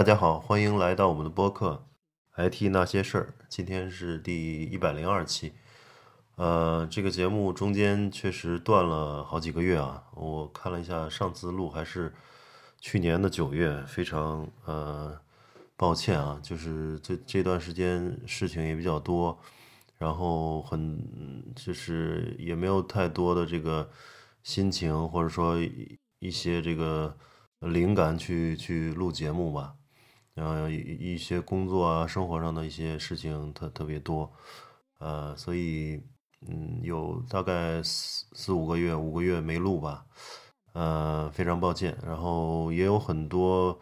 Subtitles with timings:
[0.00, 1.84] 大家好，欢迎来到我们的播客
[2.48, 3.34] 《IT 那些事儿》。
[3.50, 5.52] 今天是第一百零二期。
[6.36, 10.04] 呃，这个节目中间确实断了好几个月啊。
[10.14, 12.14] 我看了一下，上次录还是
[12.78, 15.20] 去年的九月，非常呃
[15.76, 19.38] 抱歉啊，就是这这段时间事情也比较多，
[19.98, 23.90] 然后很就是也没有太多的这个
[24.42, 25.58] 心情，或者说
[26.20, 27.14] 一些这个
[27.58, 29.74] 灵感去去录节目吧。
[30.40, 34.32] 然后一一些工作啊，生活上的一些事情特特别多，
[34.98, 36.02] 呃，所以
[36.48, 40.06] 嗯，有大概四四五个月，五个月没录吧，
[40.72, 41.94] 呃，非常抱歉。
[42.02, 43.78] 然后也有很多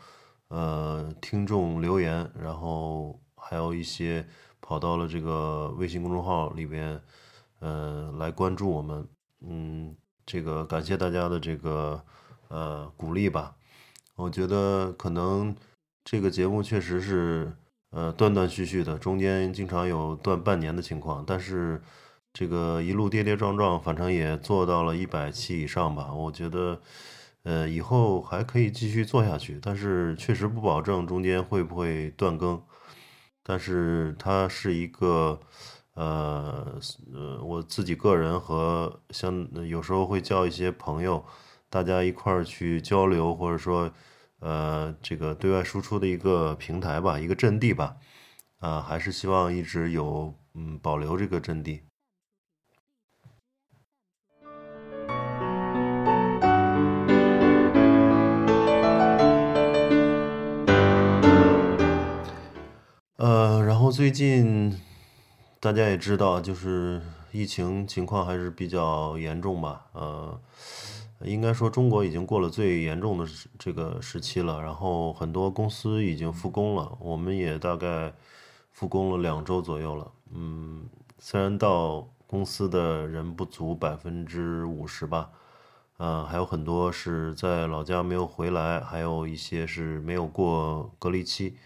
[0.48, 4.26] 呃听众留言，然后还有一些
[4.60, 7.00] 跑到了这个微信公众号里边，
[7.60, 9.08] 呃，来关注我们，
[9.42, 12.04] 嗯，这个感谢大家的这个
[12.48, 13.54] 呃鼓励吧。
[14.16, 15.54] 我觉得可能。
[16.10, 17.52] 这个节目确实是，
[17.90, 21.82] 呃，断断续续的，中间经常有断半年的情况，但是
[22.32, 26.10] 这个一路跌跌撞撞，反正也做到了一百期以上吧。
[26.14, 26.80] 我觉得，
[27.42, 32.58] 呃，以后还可以继续做下去，但是确实不保证中间会不会断更。
[33.42, 35.38] 但是它是一个，
[35.92, 36.80] 呃，
[37.12, 41.22] 呃，我自己个人和像有时候会叫一些朋友，
[41.68, 43.92] 大家一块儿去交流，或者说。
[44.40, 47.96] 呃，这个对外输出的一个平台吧，一个阵地吧，
[48.58, 51.82] 啊，还是希望一直有，嗯，保留这个阵地。
[63.16, 64.80] 呃，然后最近
[65.58, 70.40] 大家也知道，就是疫情情况还是比较严重吧，呃。
[71.24, 73.26] 应该说，中国已经过了最严重的
[73.58, 74.62] 这个时期了。
[74.62, 78.12] 然后很多公司已经复工了，我们也大概
[78.70, 80.12] 复工了两周左右了。
[80.32, 85.30] 嗯，虽然到公司的人不足百分之五十吧，
[85.96, 91.56] 呃，还有很多是在老家没有回来，还有一些是没有过隔离期。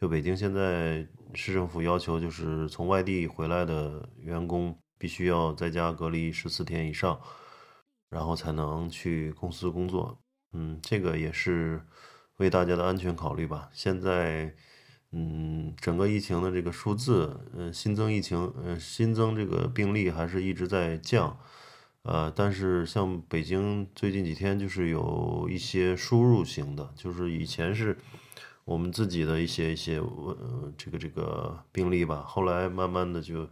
[0.00, 1.04] 就北京现在
[1.34, 7.18] 市政府要求，就是从外地回来的员工必须要在家隔离十四天以上。
[8.10, 10.18] 然后才能去公司工作，
[10.52, 11.80] 嗯，这个也是
[12.38, 13.70] 为大家的安全考虑吧。
[13.72, 14.52] 现在，
[15.12, 21.38] 嗯，整个疫情的这个数字，嗯，新增疫情，嗯，新增这个病例还是一直在降，
[22.02, 27.96] 呃，但是像北京最近几天就是有一些输入型的，就是以前是
[28.64, 33.48] 我们自己的一些一些呃这个这个病例吧，后来慢慢的就。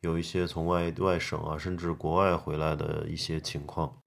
[0.00, 4.00] 有一些从外外省啊，甚至国外回来的一些情况，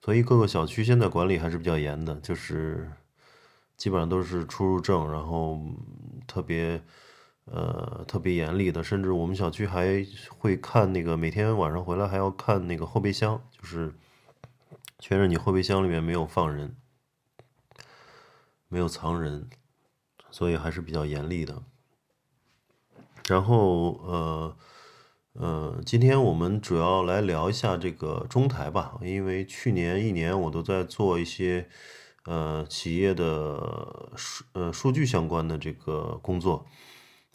[0.00, 2.92] 所以各个小区现在管理还是比较严的，就是
[3.78, 5.58] 基本上都是出入证，然后
[6.26, 6.82] 特别
[7.46, 13.94] 呃特别严厉的，甚至我们小区还会看那个每天晚上回来还要看那个后备箱，就是
[14.98, 16.76] 确认你后备箱里面没有放人，
[18.68, 19.48] 没有藏人，
[20.30, 21.62] 所以还是比较严厉的。
[23.32, 24.56] 然后，呃，
[25.32, 31.66] 呃，今天我们主要来聊一下这个中台吧，因为去年一年我都在做一些，
[32.26, 36.66] 呃，企业的数呃数据相关的这个工作，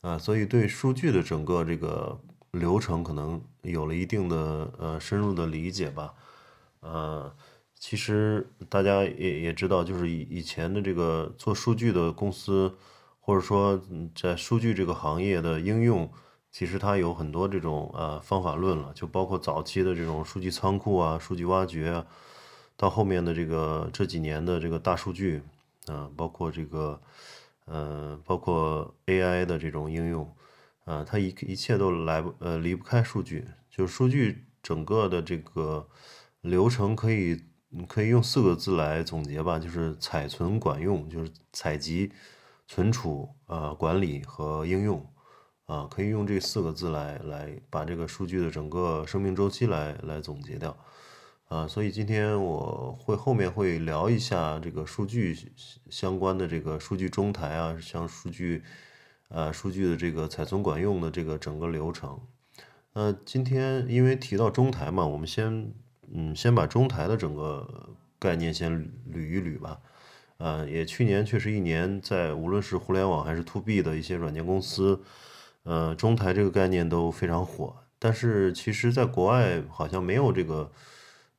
[0.01, 2.21] 啊，所以对数据的整个这个
[2.51, 6.13] 流程可能有了一定的呃深入的理解吧，
[6.81, 7.35] 呃，
[7.73, 12.77] 其实大家也也知道，就是以以前的这个做数据的公司。
[13.27, 13.81] 或者说，
[14.15, 16.09] 在数据这个行业的应用，
[16.49, 22.07] 其实它有很多这种呃方法论了，就包括早期的这种数据仓库啊、数据挖掘啊，
[22.77, 25.43] 到后面的这个这几年的这个大数据
[25.87, 27.01] 啊，包括这个
[27.65, 30.33] 呃，包括 AI 的这种应用
[30.85, 35.85] 啊，它一一切都来呃离不开数据，就是数据整个的这个
[36.39, 37.43] 流程可以
[37.89, 42.13] 可以用四个字来总结吧，就是采存管用，就是采集。
[42.67, 45.05] 存储、呃管理和应用，
[45.65, 50.77] 啊，可以用这四个字来来把这个数据的整个生命周期来来总结掉，
[51.47, 55.35] 啊，所以今天我会后面会聊一下这个数据
[55.89, 58.63] 相关的这个数据中台啊，像数据，
[59.29, 62.19] 呃，数据的这个采存管用的这个整个流程。
[62.93, 65.73] 呃，今天因为提到中台嘛，我们先，
[66.11, 68.71] 嗯，先把中台的整个概念先
[69.13, 69.79] 捋一捋吧。
[70.37, 75.01] 呃，也去年确实一年，在无论是互联网还是 to B 的一些软件公司，
[75.63, 77.75] 呃，中台这个概念都非常火。
[77.99, 80.71] 但是其实，在国外好像没有这个，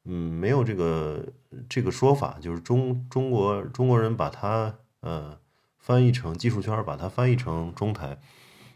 [0.05, 1.25] 嗯，没有这个
[1.69, 5.39] 这个说法，就是中中国中国人把它呃
[5.79, 8.19] 翻译成技术圈把它翻译成中台，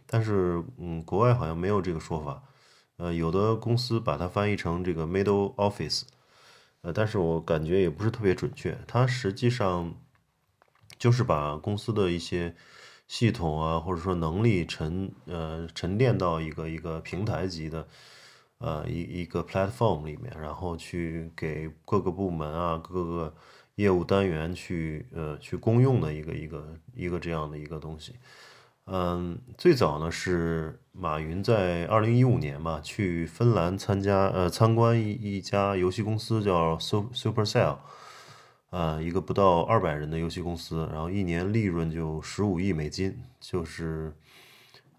[0.06, 2.44] 但是嗯，国外好像没有这个说法。
[2.98, 6.02] 呃，有的公司把它翻译成这个 middle office，
[6.82, 8.78] 呃，但是我感觉也不是特别准确。
[8.86, 9.92] 它实际上
[11.02, 12.54] 就是把公司的一些
[13.08, 17.88] 系统啊，或者说能力沉呃沉淀到一个一个平台级的
[18.58, 23.34] 呃一一个 platform 里面，然后去给各个部门啊各个
[23.74, 28.14] 业务单元去呃去公用的一个一个一个这样的一个东西。
[28.84, 37.78] 嗯，最早呢是马云在二零一五年吧，去芬兰参加呃参观一一家游戏公司叫 Supercell，
[38.72, 44.12] 啊，一个不到二百人的游戏公司，然后一年利润就十五亿美金，就是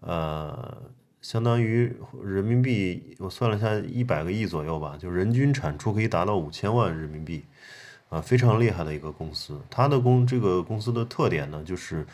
[0.00, 0.74] 呃
[1.20, 7.44] 相当于人民币，我算了一下一百个亿左右吧，就人均产出可以达到五千万人民币，
[8.08, 9.60] 啊，非常厉害的一个公司。
[9.68, 12.06] 它的公这个公司的特点呢，就是。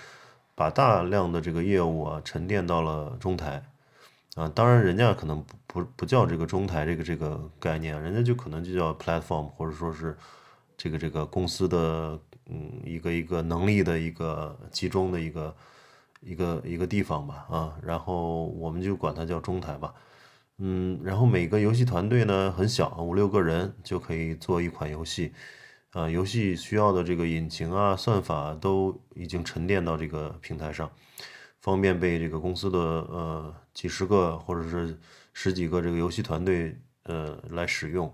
[0.52, 3.62] 把大量的这个业务啊沉淀到了中台，
[4.34, 10.14] 啊，当然人家可能不不不叫这个中台这个这个概念，人家就可能就叫 platform，或者说是
[10.82, 15.54] 这个这个公司的嗯一个一个能力的一个集中的一个
[16.22, 19.92] 一个一个地方吧，啊，然后我们就管它叫中台吧，
[20.56, 25.34] 嗯，然后每个游戏团队呢很小，五六个人就可以做一款游戏。
[25.90, 30.90] 啊，游戏需要的这个引擎啊、算法都已经沉淀到这个平台上，
[31.60, 34.98] 方便被这个公司的呃几十个或者是
[35.34, 38.10] 十几个这个游戏团队呃来使用。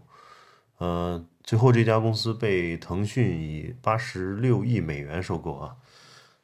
[0.78, 5.76] 呃，最后这家公司被腾讯以八十六亿美元收购啊。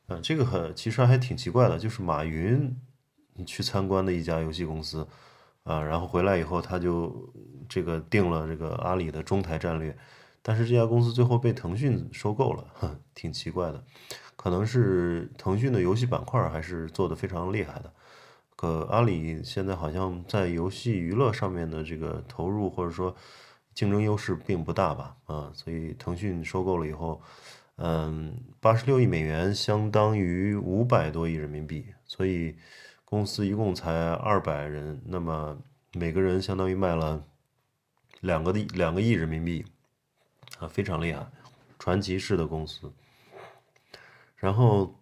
[0.07, 2.75] 呃，这个很其实还挺奇怪的，就是马云
[3.45, 5.07] 去参观的一家游戏公司
[5.65, 7.33] 啊，然后回来以后他就
[7.69, 9.97] 这个定了这个阿里的中台战略。
[10.41, 13.83] 但是这家公司最后被腾讯收购了，哼，挺奇怪的，
[14.37, 17.93] 可能是腾讯的游戏板块还是做的非常厉害的，
[18.55, 23.15] 可阿里现在好像在游戏娱乐上面的这个投入或者说
[23.75, 27.21] 竞争优势并不大吧，啊，所以腾讯收购了以后，
[27.77, 32.57] 嗯，八十六亿美元相当于五百多亿人民币，所以
[33.05, 35.59] 公司一共才二百人，那么
[35.93, 37.25] 每个人相当于卖了
[38.21, 39.65] 两个亿两个亿人民币。
[40.59, 41.27] 啊，非常厉害，
[41.77, 42.93] 传奇式的公司。
[44.37, 44.95] 然后，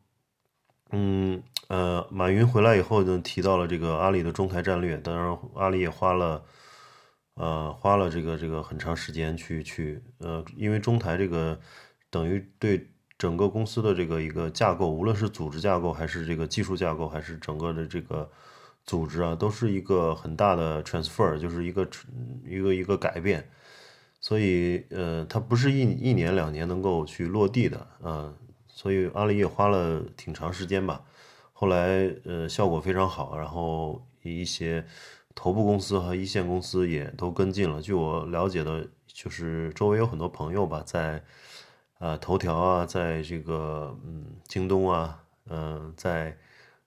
[0.90, 4.96] 嗯呃，马云回来以后呢，提到了这个阿里的中台战略。
[4.96, 6.42] 当然，阿里也花了，
[7.40, 11.58] 呃，花了这个这个很长时间去去，呃，因为中台这个
[12.10, 18.30] 等于对整个公司的这个一个架构，无论是组织架构还是这个技术架构，还是整个的这个
[18.84, 21.88] 组织啊，都是一个很大的 transfer，就是一个
[22.44, 23.48] 一个一个改变。
[24.20, 28.34] 所以，呃，它不是一一年两年能够去落地的，啊，
[28.68, 31.02] 所以阿里也花了挺长时间吧。
[31.54, 34.84] 后来，呃，效果非常好，然后一些
[35.42, 37.80] 头部公司和一线公司也都跟进了。
[37.80, 41.24] 据我了解的，就是周围有很多朋友吧，在
[41.98, 45.18] 啊头条啊，在这个嗯京东啊，
[45.48, 46.36] 嗯，在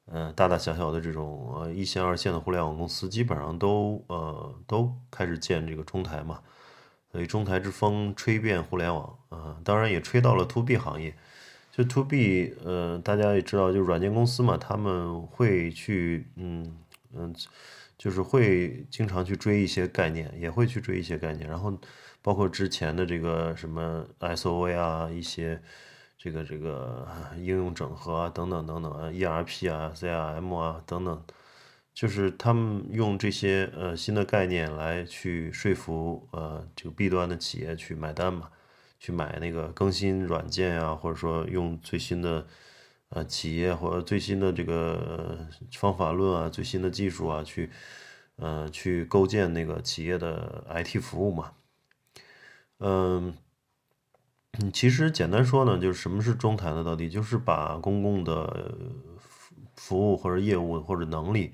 [0.05, 6.39] 呃大大小小的这种呃一线二线的互联网公司，基本上都呃都开始建这个中台嘛。
[7.11, 11.15] 所以中台之风吹遍互联网啊，当然也吹到了 to B 行业。
[11.71, 16.77] 就 to B，呃，大家也知道，就软件公司嘛，他们会去，嗯
[17.15, 17.33] 嗯，
[18.03, 21.47] 就是会经常去追一些概念，也会去追一些概念。
[21.49, 21.73] 然后
[22.21, 25.57] 包括之前的这个什么 SOA 啊，一些
[26.17, 27.07] 这个这个
[27.37, 31.23] 应用整合啊，等等等等啊，ERP 啊，CRM 啊，等等。
[31.93, 38.49] 就是他们用这些呃新的概念来去说服呃这个 B 端的企业去买单嘛，
[38.99, 42.45] 去买那个更新软件啊，或者说用最新的
[43.13, 47.69] 呃企业或者最新的这个方法论啊，最新的技术啊，去
[48.35, 51.53] 呃去构建那个企业的 IT 服务嘛。
[52.79, 53.33] 嗯，
[54.73, 56.83] 其实简单说呢，就是什么是中台呢？
[56.83, 58.75] 到底就是把公共的
[59.75, 61.53] 服务或者业务或者能力。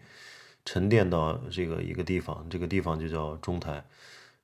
[0.65, 3.83] 沉淀到这个一个地方，这个地方就叫中台，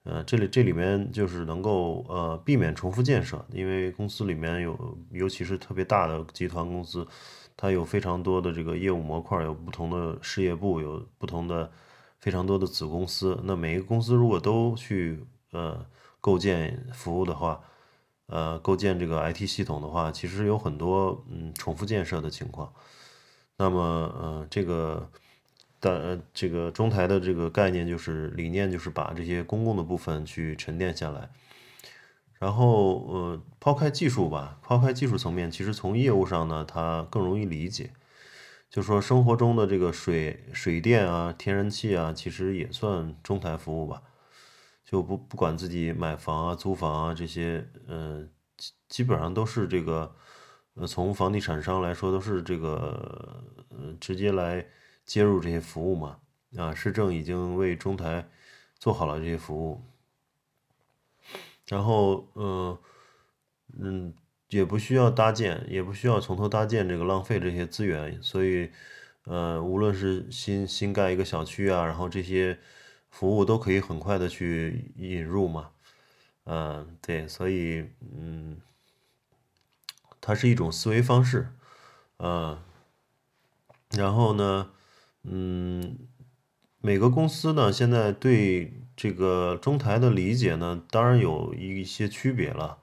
[0.05, 7.07] 呃，这里这里面就是能够呃避免重复建设，因为公司里面有，尤其是特别大的集团公司，
[7.57, 11.71] 它有非常多的这个业务模块，有不同的事业部，有不同的
[12.19, 13.39] 非常多的子公司。
[13.45, 15.83] 那每一个公司如果都去呃
[16.21, 17.59] 构建服务的话，
[18.27, 22.71] 呃，构建这个 IT 系统的话，其实有很多嗯重复建设的情况。
[23.57, 25.09] 那么呃这个。
[25.81, 31.29] 呃，这个中台的这个概念就是理念，就是把这些公共的部分去沉淀下来，
[32.39, 37.91] 然后呃，抛开技术吧，抛开技术层面，其实从业务上呢，它更容易理解。
[38.67, 44.01] 就说生活中的这个水水电啊、天然气啊，其实也算中台服务吧。
[44.83, 48.27] 就不不管自己买房啊、租房啊这些，呃，
[48.57, 50.13] 基基本上都是这个，
[50.73, 54.65] 呃，从房地产商来说都是这个，呃，直接来
[55.05, 56.19] 接入这些服务嘛。
[56.57, 58.27] 啊，市政已经为中台
[58.77, 59.81] 做好了这些服务，
[61.67, 62.77] 然后，嗯，
[63.79, 64.13] 嗯。
[64.49, 68.69] 也不需要搭建，也不需要从头搭建，这个浪费这些资源，所以，
[69.23, 72.59] 呃，无论是新新盖一个小区啊，然后这些
[73.09, 75.71] 服务都可以很快的去引入嘛，
[76.43, 78.61] 嗯，对，所以，嗯，
[80.21, 81.51] 它是一种思维方式，
[82.19, 82.61] 嗯，
[83.89, 84.71] 然后呢，
[85.27, 85.97] 嗯，
[86.81, 92.77] 每个公司呢，现在对这个中台的理解呢，当然有一些区别了。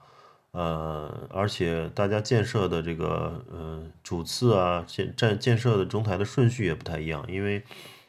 [0.53, 7.63] 呃，而且大家建设的这个呃主次啊，建建建设的中台的顺序也不太一样，因为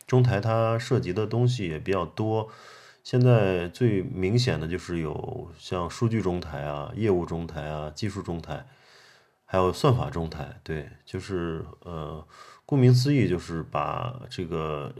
[0.05, 2.49] 中台它涉及的东西也比较多。
[3.01, 8.65] 现在最明显的就是有像数据中台啊、业务中台啊、技术中台，
[9.45, 10.59] 还有算法中台。
[10.63, 12.25] 对，就是呃，
[12.73, 14.91] 顾名思义，就是把这个，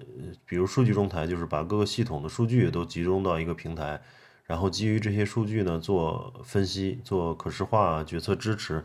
[0.46, 4.00] 比如数据中台，就是把各个系统的数据都集中到一个平台。
[4.46, 8.84] 然后基于这些数据呢，做分析、做可视化、决策支持，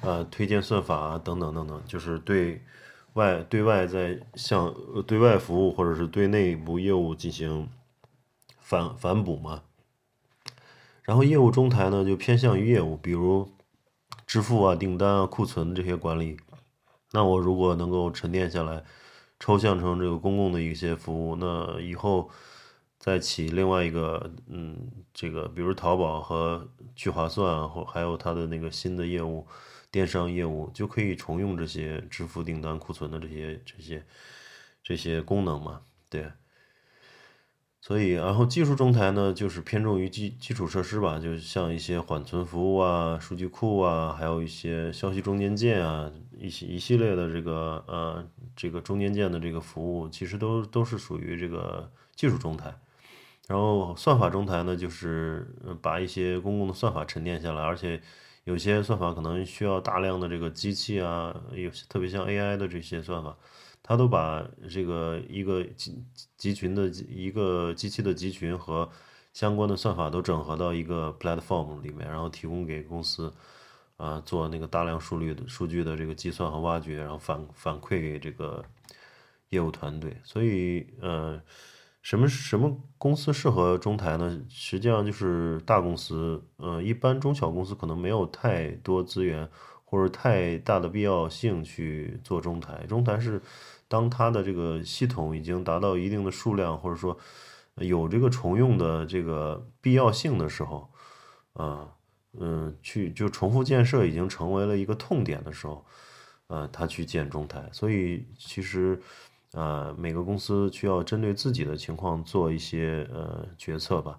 [0.00, 2.62] 呃，推荐算法啊等等等等，就是对
[3.12, 4.74] 外对外在向
[5.06, 7.68] 对外服务或者是对内部业务进行
[8.58, 9.64] 反反哺嘛。
[11.02, 13.52] 然后业务中台呢，就偏向于业务，比如
[14.26, 16.38] 支付啊、订单啊、库存这些管理。
[17.14, 18.84] 那我如果能够沉淀下来，
[19.40, 22.30] 抽象成这个公共的一些服务，那以后。
[22.96, 24.78] 再起另外一个，嗯，
[25.12, 26.66] 这个比如淘宝和
[26.96, 29.46] 聚划算，或还有它的那个新的业务，
[29.90, 34.06] 电商业务，就可以重用这些支付订单库存的这些这些
[34.82, 35.82] 这些功能嘛？
[36.08, 36.32] 对。
[37.86, 48.26] 所以，然后技术中台呢，就是偏重于基基础设施吧，就像一些缓存服务啊、数据库啊，还有一些消息中间件啊，一系一系列的这个呃
[48.56, 52.74] 这个中间件的这个服务，其实都都是属于这个技术中台。
[53.48, 55.46] 然后算法中台呢，就是
[55.82, 58.00] 把一些公共的算法沉淀下来，而且
[58.44, 63.36] 有些算法可能需要大量的这个机器啊，有特别像 AI 的这些算法，
[63.84, 66.02] 他都把这个一个集
[66.36, 68.88] 集群的一个机器的集群和
[69.32, 73.32] 相关的算法都整合到一个 platform 里面，然后提供给公司
[73.98, 78.64] 啊做那个大量数据的数据的这个计算和挖掘，然后反反馈给这个
[79.50, 81.40] 业务团队，所以呃。
[82.04, 84.38] 什么什么公司适合中台呢？
[84.50, 89.48] 实际上就是大公司，呃，一般中小公司可能没有太多资源
[89.86, 92.84] 或者太大的必要性去做中台。
[92.86, 93.40] 中台是
[93.94, 97.16] 当它的这个系统已经达到一定的数量，或者说
[97.76, 100.90] 有这个重用的这个必要性的时候，
[101.52, 101.88] 啊，
[102.40, 105.86] 嗯，去就重复建设已经成为了一个痛点的时候，
[106.48, 107.70] 呃，他去建中台。
[107.72, 109.00] 所以其实。
[109.56, 114.18] 呃，每个公司需要针对自己的情况做一些呃决策吧，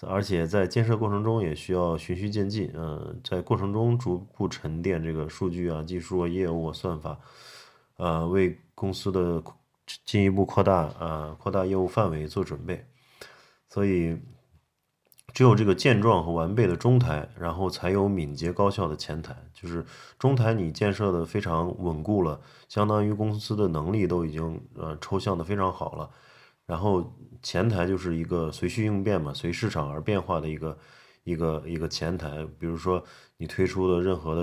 [0.00, 7.20] 而且在建设过程中也需要循序渐进，呃，在过程中逐步沉淀这个数据啊、技术啊、业务、算法，
[8.00, 9.42] 呃，为公司的
[10.04, 12.84] 进一步扩大啊、扩大业务范围做准备，
[13.68, 14.18] 所以。
[15.32, 19.32] 只有这个健壮和完备的中台，然后才有敏捷高效的前台。
[19.54, 19.86] 就是
[20.18, 26.10] 中台你建设的非常稳固了，相当于公司的能力都已经呃抽象的非常好了。
[26.66, 30.76] 然后前台就是一个随需应变嘛，随市场而变化的一个
[31.22, 32.44] 一个一个前台。
[32.58, 33.00] 比如说
[33.36, 34.42] 你推出的任何的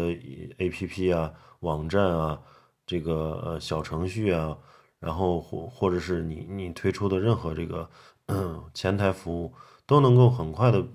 [0.58, 2.42] APP 啊、网站啊、
[2.88, 4.58] 这个呃小程序啊，
[5.00, 7.88] 然后或或者是你你推出的任何这个
[8.74, 9.54] 前台服务。
[9.90, 10.86] 都能够很快的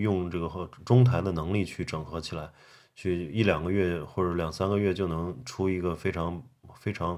[0.00, 2.50] 用这个和中台的能力去整合起来，
[2.96, 6.42] 去一两个月或者两三个月就能出一个非常
[6.74, 7.16] 非常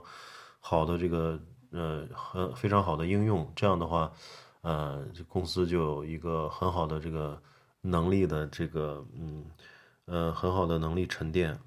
[0.61, 3.51] 好的这个呃很非常好的应用。
[3.57, 4.13] 这样的话，
[4.61, 7.41] 呃，公司就有一个很好的这个
[7.81, 9.47] 能力的这个嗯
[10.05, 11.59] 呃很好的能力沉淀。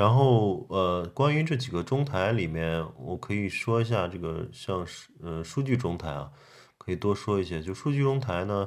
[0.00, 4.86] 然后，呃，关于这几个中台里面，我可以说一下这个，像
[5.22, 6.32] 呃数据中台啊，
[6.78, 7.60] 可以多说一些。
[7.60, 8.66] 就数据中台呢，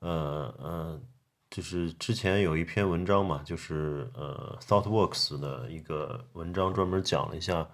[0.00, 1.00] 呃呃，
[1.48, 7.68] 就是之前有一篇文章嘛，就是呃 ThoughtWorks 的一个文章，专门讲了一下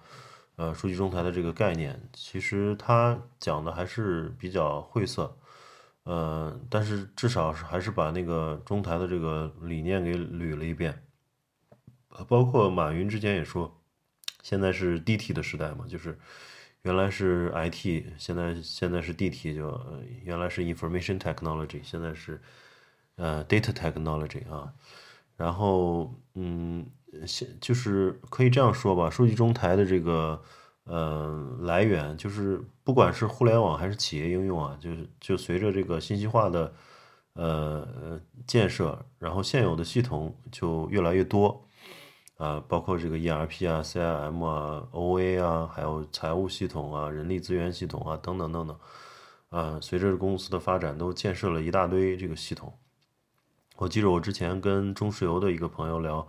[0.57, 1.99] 呃数据中台的这个概念。
[2.13, 5.35] 其实他讲的还是比较晦涩，
[6.03, 11.03] 呃，但是至少是还是把那个中台的这个理念给捋了一遍。
[12.17, 13.79] 呃包括马云之前也说，
[14.41, 16.17] 现在是 DT 的时代嘛，就是
[16.83, 19.79] 原来是 IT，现在现在是 DT，就
[20.23, 22.41] 原来是 Information Technology，现在是
[23.15, 24.73] 呃 Data Technology 啊。
[25.37, 26.85] 然后嗯，
[27.25, 30.41] 现就是可以这样说吧，数据中台的这个
[30.83, 36.73] 呃来源，就是不管是互联网还是企业应用啊，就是就随着这个信息化的
[37.33, 41.67] 呃建设，然后现有的系统就越来越多。
[42.41, 48.75] 啊，包括这个 ERP 啊、CIM 啊、OA 啊，还有财务系统啊、人力资源系统啊，等等等等。
[49.49, 52.73] 啊，随着公司的发展，都建设了一大堆这个系统。
[53.75, 56.27] 我记得我之前跟中石油的一个朋友聊，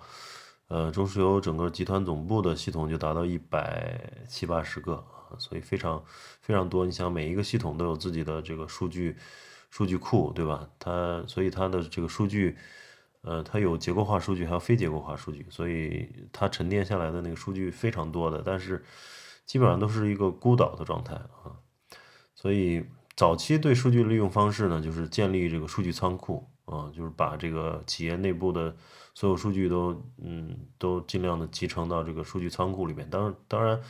[0.68, 5.02] 呃，中石油整个集团总部的系统就达到一百七八十个，
[5.38, 6.04] 所以非常
[6.42, 6.84] 非常多。
[6.84, 9.16] 你想，每一个系统都有自己的这个数据
[9.70, 10.68] 数据库，对吧？
[10.78, 12.58] 它所以它的这个数据。
[13.22, 18.84] 呃，它有结构化数据，还有非结构化数据，所以它沉淀下来的那个数据非常多的，但是
[19.46, 21.54] 基本上都是一个孤岛的状态啊。
[22.34, 28.74] 所以早期对数据的利用方式呢，就是建立这个数据仓库啊，就是把这个企业内部的
[29.14, 33.08] 所有数据都嗯都尽量的集成到这个数据仓库里面。
[33.08, 33.80] 当当然，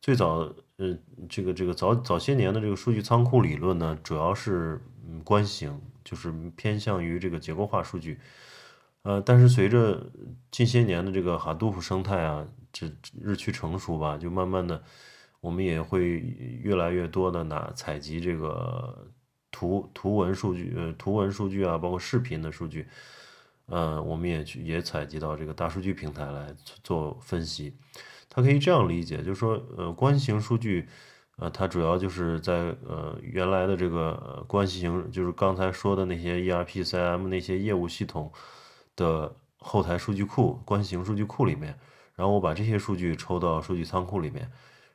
[0.00, 0.98] 最早呃
[1.28, 8.18] 这个这个早早些年的这个数据仓库理论呢，主要是嗯关系型，就是偏向于这个结构化数据。
[9.06, 10.04] 呃，但是随着
[10.50, 12.90] 近些年的这个 Hadoop 生态啊，这
[13.22, 14.82] 日趋成熟吧，就慢慢的，
[15.40, 16.18] 我们也会
[16.64, 19.06] 越来越多的拿采集这个
[19.52, 22.88] 图图文数据，呃，图文数据啊，包括视频的数据，
[23.66, 27.76] 呃，我们也去也采集到这个大数据平台来做分析。
[28.28, 30.88] 它可以这样理解，就是说，呃，关系型数据，
[31.36, 38.32] 呃，它主要就是在呃原来的这个关系型，就是刚才说的那些 ERP、CM 那些业务系统。
[38.96, 41.78] 的后台数据库、关系型数据库里面，
[42.14, 44.50] 然后我把这些数据抽到数据仓库里面，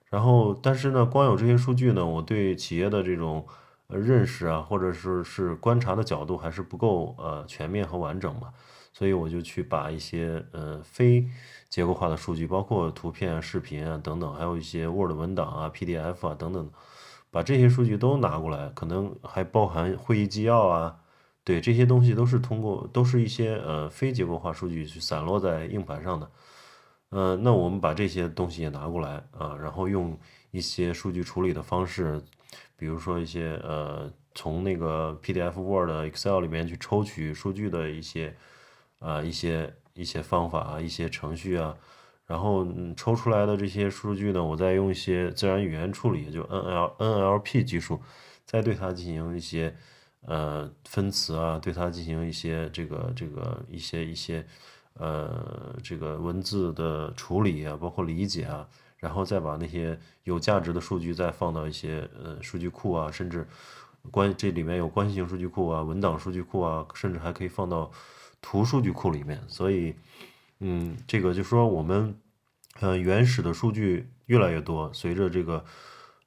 [0.09, 3.45] 然后但是呢，光有这些数据呢，我对企业的这种
[3.87, 8.53] 认识啊，或者是是观察的角度还是不够呃全面和完整嘛，
[8.91, 11.27] 所以我就去把一些呃非
[11.69, 16.69] 结构化的数据，包括图片、视频啊等等，还有一些 Word 文档啊、PDF 啊等等，
[17.29, 20.97] 把这些数据都拿过来，可能还包含会议纪要啊。
[21.43, 26.31] 对这些东西都是通过，都是一些呃非结构化数据去散落在硬盘上的，
[27.09, 30.15] 呃，那我们把这些东西也拿过来啊，然后用
[30.51, 32.21] 一些数据处理的方式，
[32.77, 38.35] 比如说一些呃从那个 PDF、Word、Excel 里面去抽取数据的一些
[38.99, 41.75] 啊一些一些方法啊一些程序啊，
[42.27, 47.99] 然后嗯抽出来的这些数据呢，我再用一些自然语言处理，就 NL NLP 技术，
[48.45, 49.75] 再对它进行一些。
[50.23, 54.45] 呃，分词啊，对它进行一些这个这个一些一些
[54.93, 63.47] 呃这个文字的处理啊，包括理解啊，然后再把那些有价值的数据再放到一些呃数据库啊，甚至
[64.11, 67.91] 关这里面有关系型数据库啊、文档数据库啊，甚至还可以放到
[68.41, 69.43] 图数据库里面。
[69.47, 69.95] 所以，
[70.59, 72.15] 嗯，这个就说我们
[72.79, 75.65] 呃原始的数据越来越多，随着这个。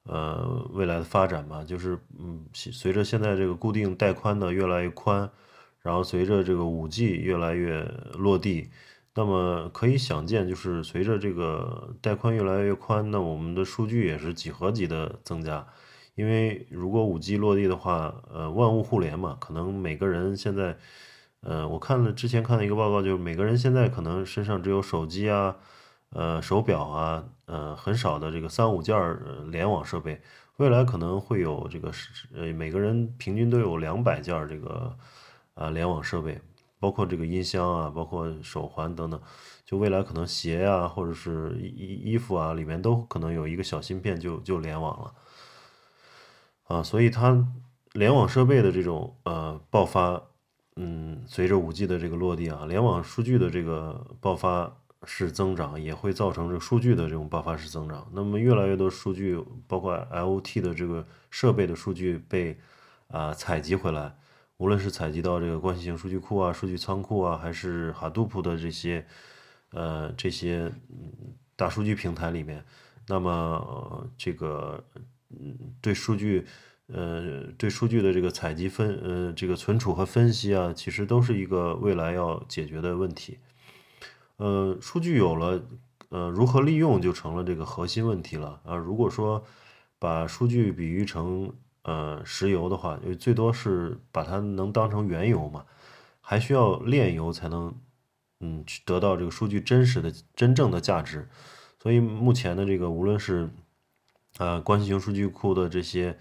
[0.07, 5.27] 呃，未来的发展吧，就是嗯，随着现在这个固定带宽的越来越宽，
[5.81, 7.81] 然后随着这个五 G 越来越
[8.13, 8.69] 落地，
[9.15, 15.65] 那么可以想见，就是随着这个带宽越来越宽，那我们的数据也是几何级的增加。
[16.13, 20.77] 因为如果五 G 落地的话，呃，万物互联嘛，可能每个人现在，
[21.41, 25.55] 呃，我看了之前看了一个报告，就是每个人现在可能身上只有手机啊。
[26.11, 30.21] 呃，手表啊，呃，很少的这个三五件儿联网设备，
[30.57, 31.91] 未来可能会有这个
[32.33, 34.97] 呃，每个人平均都有两百件儿这个
[35.55, 36.39] 啊联网设备，
[36.79, 39.21] 包括这个音箱啊，包括手环等等，
[39.65, 45.13] 就未来可能鞋啊，或者是衣衣服啊，里面都可能有一个小芯片就就联网了，
[46.63, 47.45] 啊，所以它
[47.91, 50.21] 联网设备的这种呃爆发，
[50.77, 54.77] 嗯，随着五 G 的这个落地啊，联网数据的这个爆发。
[55.05, 58.07] 是增长，也会造成这数据的这种爆发式增长。
[58.11, 62.57] 那么越来越多数据，包括 IoT 的这个设备的数据被
[63.07, 64.15] 啊采集回来，
[64.57, 69.05] 无论是采集到这个关系型数据库啊、数据仓库啊，还是 Hadoop 的这些
[69.71, 70.71] 呃这些
[71.55, 72.63] 大数据平台里面，
[73.07, 74.83] 那么这个
[75.29, 76.45] 嗯对数据
[76.87, 83.39] 呃，对数据的这个采集分，呃，这个存储和分析啊，其实都是一个未来要解决的问题。
[84.37, 85.61] 呃，数据有了，
[86.09, 88.75] 呃，如何利用就成了这个核心问题了啊。
[88.75, 89.43] 如果说
[89.99, 91.51] 把数据比喻成
[91.83, 95.65] 呃石油的话，最多是把它能当成原油嘛，
[96.21, 97.73] 还需要炼油才能，
[98.39, 101.27] 嗯去，得到这个数据真实的、真正的价值。
[101.81, 103.49] 所以目前的这个，无论是
[104.37, 106.17] 呃关系型数据库的这些。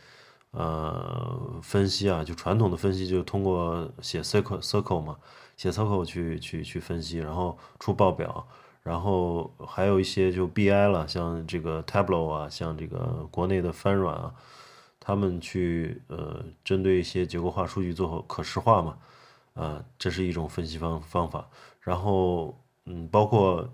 [0.57, 5.19] 呃，分析啊，就传统的分析，就通过写 circle circle 嘛，
[5.57, 8.47] 写 SQL 去去去分析，然后出报表，
[8.83, 14.35] 然后还有一些就 BI 了，像这个 Tableau 啊，像这个国内的翻软啊，
[14.99, 18.99] 他们去呃针对一些结构化数据做可视化嘛，
[19.55, 21.49] 啊，这是一种分析方方法。
[21.81, 23.69] 然后嗯，包括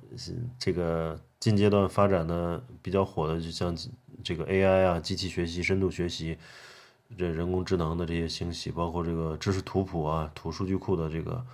[0.58, 3.76] 这个近阶段发展的比较火的，就像
[4.22, 6.36] 这个 AI 啊，机器学习、深度学习。
[7.18, 11.44] 这人工智能的这些兴起，包括这个知识图谱啊、图数据库的这个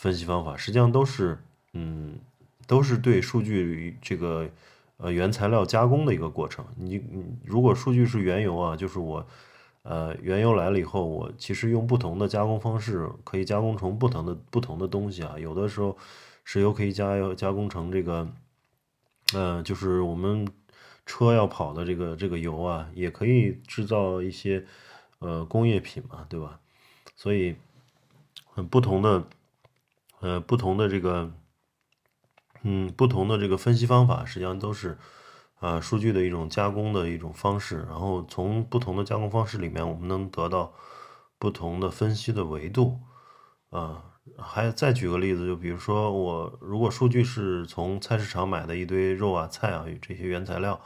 [0.00, 1.36] 分析方法，实际上都是，
[1.74, 2.18] 嗯，
[2.66, 4.48] 都是对数据这个
[4.96, 6.64] 呃原材料加工的一个过程。
[6.76, 9.26] 你你如果数据是原油啊，就是我
[9.82, 15.38] 呃原油来了以后，我其实用不同的加工方式可以加工成不同的不同的东西啊。
[15.38, 15.94] 有的时候
[16.44, 18.26] 石油可以加要加工成这个，
[19.34, 20.48] 嗯，就是我们
[21.04, 24.64] 车要跑的这个这个油啊，也可以制造一些。
[25.22, 26.58] 呃，工业品嘛，对吧？
[27.14, 27.54] 所以，
[28.46, 29.22] 很不同的，
[30.20, 31.32] 呃，不同的这个，
[32.62, 34.98] 嗯，不同的这个分析方法，实际上都是
[35.58, 37.82] 啊，数据的一种加工的一种方式。
[37.88, 40.72] 然后从不同的加工方式里面，我们能得到
[41.38, 43.00] 不同的分析的维度。
[43.70, 44.02] 啊，
[44.36, 50.80] 还再举个例子，就比如说我如果数据是从菜市场买的一堆肉啊、菜啊这些原材料，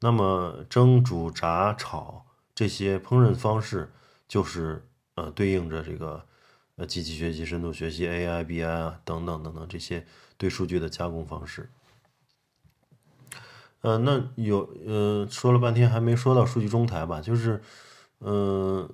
[0.00, 2.26] 那么蒸、煮、炸、炒。
[2.54, 3.92] 这些烹饪方式
[4.26, 6.26] 就是呃对应着这个
[6.78, 10.06] 呃机器学习、深度学习、AI、BI 啊等等等等这些
[10.38, 11.68] 对数据的加工方式。
[13.80, 17.20] 呃，那有呃说了半天还没说到数据中台吧？
[17.20, 17.60] 就是
[18.20, 18.88] 嗯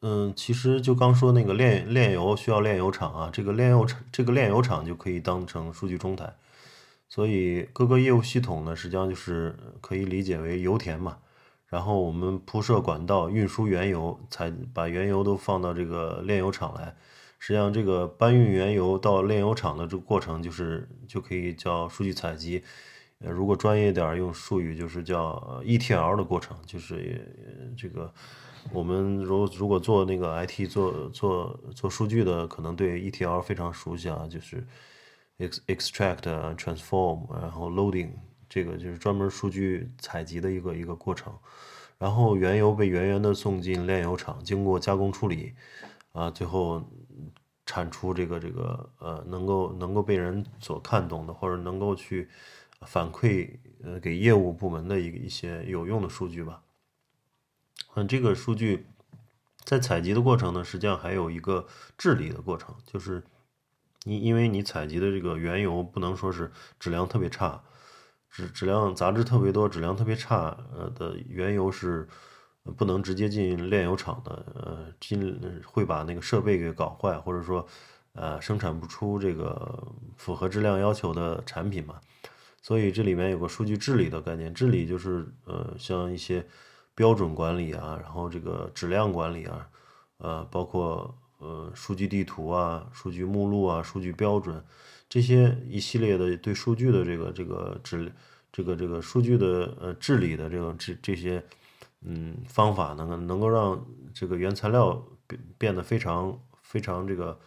[0.00, 6.34] 嗯，其实就刚说那个炼炼油需要炼油厂啊，这个炼油厂这个炼油厂就可以当成数据中台。
[7.08, 11.18] 所以各个业务系统呢，实际上就是可以理解为油田嘛。
[11.74, 16.94] 然后我们铺设管道运输原油，才把原油都放到这个炼油厂来。
[17.40, 22.62] 实际上，这个搬运原油到炼油厂的这个过程，就是就可以叫数据采集。
[23.18, 26.56] 呃，如果专业点用术语，就是叫 ETL 的过程。
[26.64, 27.26] 就是
[27.76, 28.08] 这个
[28.72, 34.64] 我们如如果做那个 IT 做做做数据的，可能对 ETL 非常熟悉啊，就是
[35.66, 36.22] extract、
[36.54, 38.10] transform，然后 loading。
[38.54, 41.36] 这个就是专门数据采集的一个一个过程，
[41.98, 45.54] 然后原油被源源的送进炼油厂，经过加工处理，
[46.12, 46.88] 啊，最后
[47.66, 52.28] 产出这个这个呃能够能够被人所看懂的，或者能够去
[52.82, 56.62] 反馈呃给业务部门的一一些有用的数据吧。
[57.96, 58.86] 嗯，这个数据
[59.64, 61.66] 在采集的过程呢，实际上还有一个
[61.98, 63.24] 治理的过程，就是
[64.04, 67.60] 你因为你采集的这个原油不能说是质量特别差。
[68.34, 72.08] 质质量杂质特别多，质量特别差，呃的原油是
[72.76, 77.64] 不能直接进炼油厂的，呃进会把那个设备给搞坏，或者说
[78.14, 82.00] 呃生产不出这个符合质量要求的产品嘛。
[82.60, 86.44] 所以这里面有个数据治理的概念，治理就是呃像一些
[86.96, 89.68] 标准管理啊，然后这个质量管理啊，
[90.18, 94.60] 呃包括呃数据地图啊、数据目录啊、数据标准。
[95.14, 98.12] 这些一系列的对数据的这个这个治
[98.50, 101.40] 这个这个数据的呃治理的这个这这些
[102.02, 107.38] 嗯方法呢，能够让这个原材料变变得非常非常这个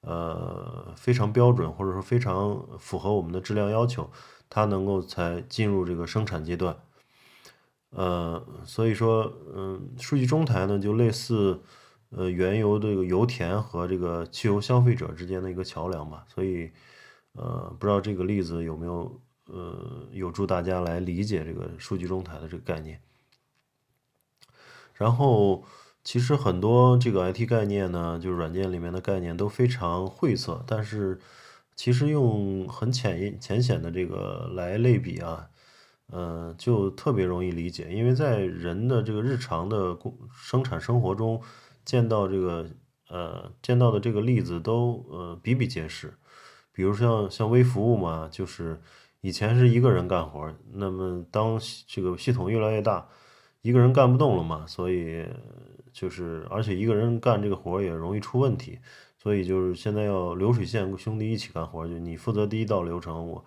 [0.00, 4.10] 呃非常标准，或者说非常符合我们的质量要求，
[4.50, 6.76] 它能够才进入这个生产阶段。
[7.90, 11.62] 呃，所以说嗯，数据中台呢就类似
[12.10, 16.72] 呃原油这个油田和这个汽油消费者之间的一个桥梁吧，所以。
[17.32, 23.00] 呃，不知道这个例子有没有呃有助大家来理解这个数据中台的这个概念。
[24.94, 25.64] 然后，
[26.04, 31.18] 其实很多这个 IT 概念呢，就是软件里面的概念都非常晦涩，但是
[31.74, 35.48] 其实用很浅浅显的这个来类比啊，
[36.08, 41.42] 呃，就特别容易理解，因为在人的这个日常的工生产生活中
[41.84, 42.70] 见到这个
[43.08, 46.14] 呃见到的这个例子都呃比比皆是。
[46.72, 48.80] 比如像像微服务嘛，就是
[49.20, 53.06] 以前是一个人干活，那么当这个系统越来越大，
[53.60, 55.24] 一个人干不动了嘛，所以
[55.92, 58.78] 就是而且一个人干这个活也容易出问题，
[59.18, 63.44] 所以就是现在要流水线兄弟一起干活，就你负责第一道流程，我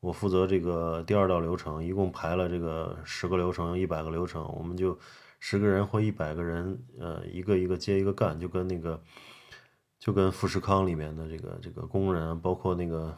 [0.00, 4.98] 我负责这个第二道流程，一共排了这个十个流程，一百个流程，我们就
[5.38, 9.00] 十个人或一百个人，呃，一个一个接一个干，就跟那个
[10.04, 13.16] 就跟富士康里面的这个这个工人，包括那个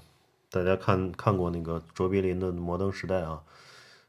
[0.48, 3.42] 大家看看过那个卓别林的《摩登时代》啊。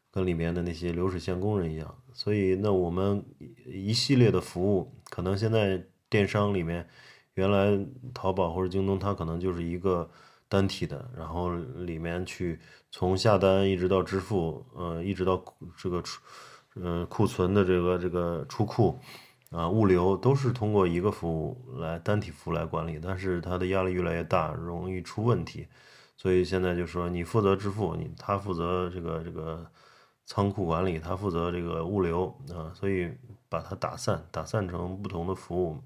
[0.10, 3.24] 跟里面的那些流水线工人一样，所以那我们
[3.68, 6.88] 一系列的服务，可能现在电商里面，
[7.36, 7.86] 原来
[8.16, 10.10] 淘宝或者京东它可能就是一个
[10.50, 12.60] 单体的，然后里面去
[12.90, 15.44] 从下单一直到支付，呃，一直到
[15.78, 16.20] 这个出，
[16.76, 19.00] 嗯，库存的这个这个出库，
[19.51, 25.67] 啊，物流都是通过一个服务来单体服务来管理，但是它的压力越来越大，容易出问题，
[26.15, 29.69] 所以现在就说你负责支付，你他负责这个这个。
[30.29, 33.10] 仓库管理，他负责这个物流啊，所以
[33.47, 35.81] 把它打散，打散成不同的服务，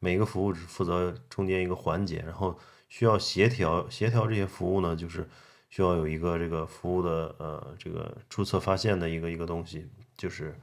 [0.00, 2.58] 每个服务只负责中间一个环节，然后
[2.88, 5.28] 需要协调协调这些服务呢，就是
[5.70, 10.58] 需要有一个这个服务的呃这个注册发现的一个一个东西，就是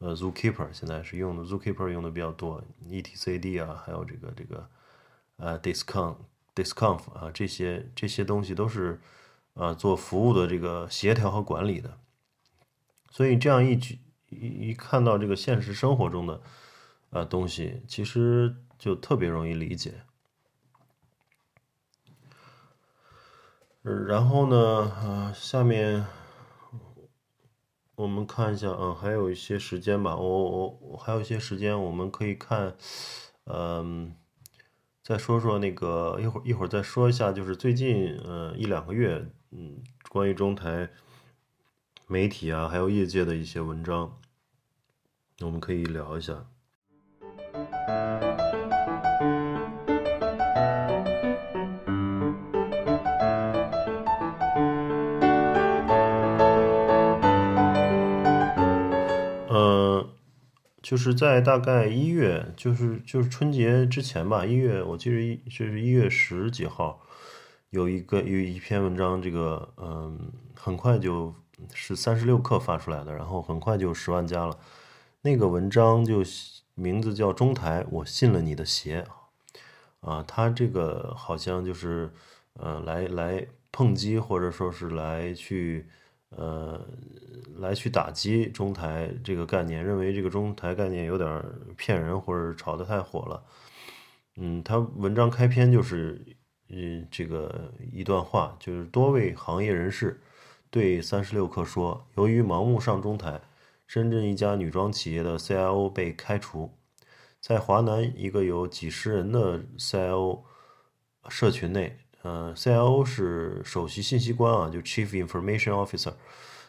[0.00, 4.68] 呃 Zookeeper 现在是用的 Zookeeper 用的比较多，etcd 啊，还有这个这个
[5.36, 6.16] 呃 discount
[6.54, 9.00] discount 啊这些这些东西都是
[9.54, 11.98] 呃做服务的这个协调和管理的。
[13.10, 16.40] 所以这样一举一一看到这个现实生活中的
[17.10, 20.02] 呃东西，其实就特别容易理解。
[23.82, 26.04] 然后呢，呃，下面
[28.00, 32.74] 我们看一下，嗯，还有一些时间吧，我我我还有一些时间，我们可以看，
[33.44, 34.14] 嗯，
[35.02, 40.88] 再说说那个一会儿一会儿再说一下，就是最近嗯一两个月，嗯，关于中台。
[42.06, 44.18] 媒体啊，还有业界的一些文章，
[45.42, 46.46] 我们可以聊一下。
[60.90, 67.00] 就是在大概一月，就是就是春节之前吧，一月，我记得一就是一月十几号，
[67.70, 71.32] 有一个有一篇文章，这个嗯，很快就。
[71.74, 74.58] 是三十六氪发出来的，然后很快就十万加了。
[75.20, 76.22] 那个文章就
[76.74, 79.04] 名字叫“中台，我信了你的邪”
[80.00, 82.10] 啊，他这个好像就是
[82.54, 85.86] 呃来来碰击，或者说是来去
[86.30, 86.80] 呃
[87.58, 91.44] 来去打击中台这个概念，认为这个中台概念有点
[91.76, 93.44] 骗人，或者炒得太火了。
[94.36, 96.24] 嗯，他文章开篇就是
[96.68, 100.20] 嗯这个一段话，就是多位行业人士。
[100.70, 103.40] 对三十六氪说，由于盲目上中台，
[103.88, 106.70] 深圳一家女装企业的 CIO 被开除。
[107.40, 110.42] 在华南一个有几十人的 CIO
[111.28, 116.12] 社群内，呃，CIO 是首席信息官啊，就 Chief Information Officer。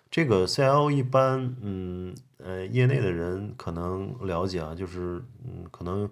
[0.09, 6.09] 这个 CIO 一般，嗯，呃，业内的人可能了解啊，就是，嗯，可能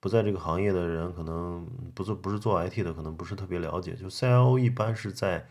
[0.00, 3.94] 不在这个行业的人，可能不做不是做 IT 的，可能不是特别了解。
[3.94, 5.46] 就 CIO 一般是在。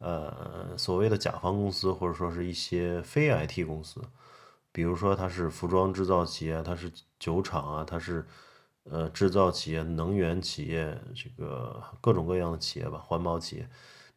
[0.00, 4.00] 呃，所谓的甲方公司，或者说是一些非 IT 公司，
[4.70, 6.88] 比如说它是服装制造企业，它是
[7.18, 8.24] 酒厂啊，它是
[8.90, 13.68] 呃制造企业、能源企业，这个各种各样的企业吧，环保企业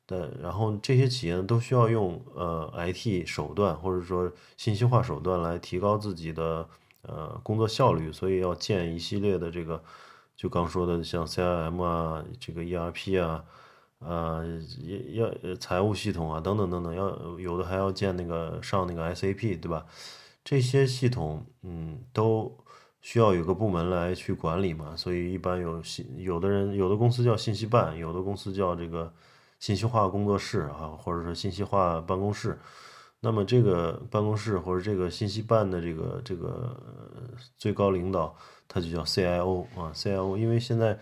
[0.07, 0.31] 的。
[0.41, 6.67] 然后这些企业呢，都需要用呃 IT 手段，或者说信息化手段来提高自己的
[7.03, 9.84] 呃工作效率，所以要建一系列的这个，
[10.36, 13.43] 就刚说的像 CRM 啊，这个 ERP 啊。
[14.03, 14.43] 呃，
[15.12, 19.86] 要要财务系统啊，等等等等，要有的还要建那个上那个 SAP，对吧？
[20.43, 22.57] 这些系统，嗯，都
[23.02, 24.96] 需要有个部门来去管理嘛。
[24.96, 29.12] 所以一般有信，有的人有的公司叫信息办，有的公司叫这个
[29.60, 32.58] 信息化工作室啊，或者说信息化办公室。
[33.20, 36.76] 那么这个办公室或者这个信息办的这个这个
[37.58, 38.36] 最高领导，
[38.68, 40.98] 他就叫 CIO 啊，CIO，因为现在。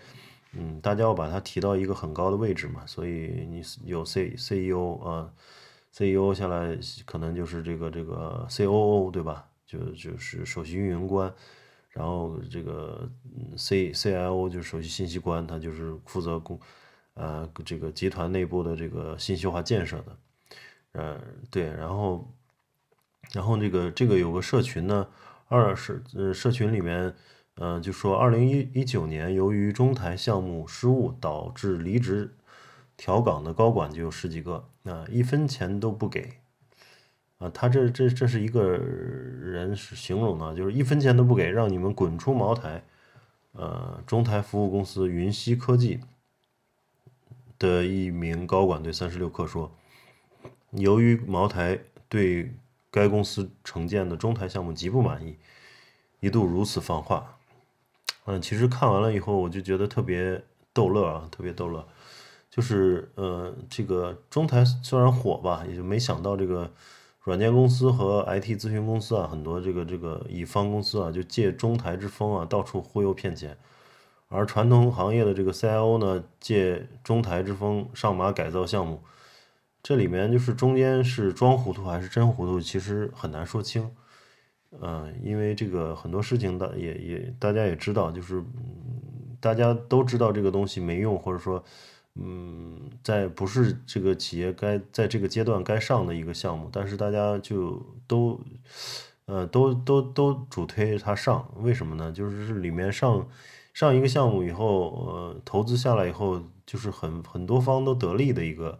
[0.52, 5.30] 嗯，大家要把它提到一个很高的位置嘛，所以你有 C C E O 啊
[5.92, 9.46] ，C E O 下来可能就是这个这个 C O O 对吧？
[9.64, 11.32] 就就是首席运营官，
[11.90, 13.08] 然后这个
[13.56, 16.58] C C I O 就是首席信息官，他就是负责公
[17.14, 20.16] 呃这个集团内部的这个信息化建设的，
[20.92, 22.32] 呃对，然后
[23.32, 25.08] 然后这个这个有个社群呢，
[25.48, 27.14] 二是呃社群里面。
[27.62, 32.34] 嗯，就说二零一一九年，由于中台项目失误导致离职
[32.96, 36.38] 调岗的高管就有十几个，啊，一分钱都不给，
[37.40, 42.84] 啊，他这这这是一个人是形容的，就是一分钱都不给，让你们滚出茅台。
[43.52, 46.00] 呃，中台服务公司云溪科技
[47.58, 49.72] 的一名高管对三十六氪说
[50.72, 51.78] ：“由于茅台
[52.10, 52.52] 对
[52.90, 55.36] 该公司承建的中台项目极不满意，
[56.20, 57.38] 一度如此放话。”
[58.26, 61.88] 嗯，其实看完了以后，我就觉得特别逗乐啊，特别逗乐。
[62.50, 66.70] 就是呃，这个中台虽然火吧，也就没想到这个。
[67.22, 73.52] 软件公司和 IT 咨询公司啊，很多这个这个乙方公司啊，就借中台之风啊，到处忽悠骗钱；
[74.28, 79.02] 而传统行业的这个 CIO 呢，借中台之风上马改造项目，
[79.82, 83.90] 这里面就是中间是装糊涂还是真糊涂，其实很难说清。
[84.80, 88.42] 嗯，因为这个很多事情大也也大家也知道，就是
[89.40, 91.62] 大家都知道这个东西没用，或者说。
[92.16, 98.38] 嗯，在不是这个企业该在这个阶段该上的一个项目，但是大家就都，
[99.26, 102.12] 呃，都都都主推它上，为什么呢？
[102.12, 103.26] 就是里面上
[103.72, 108.78] 上一个项目以后，呃，投资下来以后，就是很很多方都得利的一个，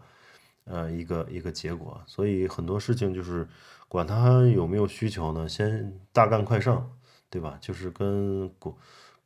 [0.65, 2.01] 呃，一个一个结果。
[2.05, 3.47] 所以很多事情就是
[3.87, 6.91] 管它有没有需求呢，先大干快上，
[7.29, 7.57] 对吧？
[7.61, 8.77] 就是跟国。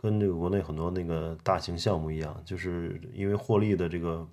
[0.06, 4.28] 跟这个国内很多那个大型项目一样，就是因为获利的这个，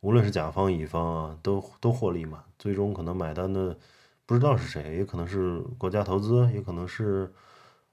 [0.00, 2.42] 无论是甲方乙方啊，都都获利嘛。
[2.58, 3.76] 最终可能买单的
[4.24, 7.30] 不知道是谁，也可能是国家投资，也可能是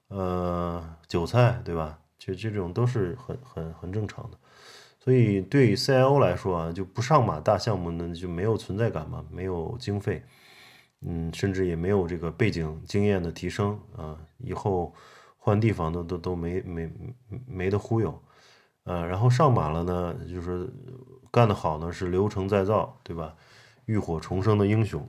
[0.08, 1.98] 呃韭菜，对吧？
[2.18, 4.38] 就这种都是很很很正常的。
[4.98, 10.22] 所以对 CIO 来说啊，就不上马大项目呢，就没有存在感嘛，没有经费，
[11.02, 14.94] 嗯，甚至也没有这个背景经验的提升啊，以后。
[15.42, 16.92] 换地方都都都没没
[17.46, 18.22] 没得忽悠，
[18.84, 20.70] 呃，然后上马了呢，就是
[21.30, 23.34] 干得好呢是流程再造，对吧？
[23.86, 25.08] 浴火重生的英雄，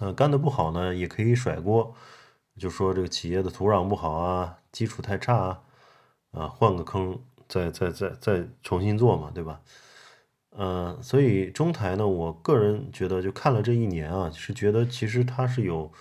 [0.00, 1.94] 呃，干得不好呢也可以甩锅，
[2.58, 5.62] 就说这个企业的土壤不好啊，基础太差啊，
[6.32, 7.16] 啊，换个坑
[7.46, 9.60] 再再再再重新做嘛，对吧？
[10.50, 15.92] 呃，所以中台呢，我个人觉得就看了这一年啊，是觉得其实它是有。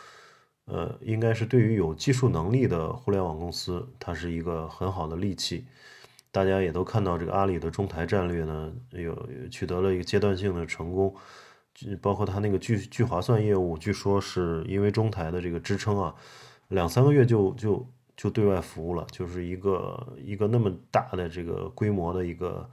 [0.69, 5.65] 呃，应该是对于有技术能力的互联网公司，它是一个很好的利器。
[6.31, 11.13] 大家也都看到，这个阿里的中台战略呢，有取得了一个阶段性的成功。
[12.01, 16.13] 包括它那个聚聚划算业务，据说是因为中台的这个支撑啊，
[16.67, 22.69] 两三个月就就就对外服务了，就是一个一个那么大的这个规模的一个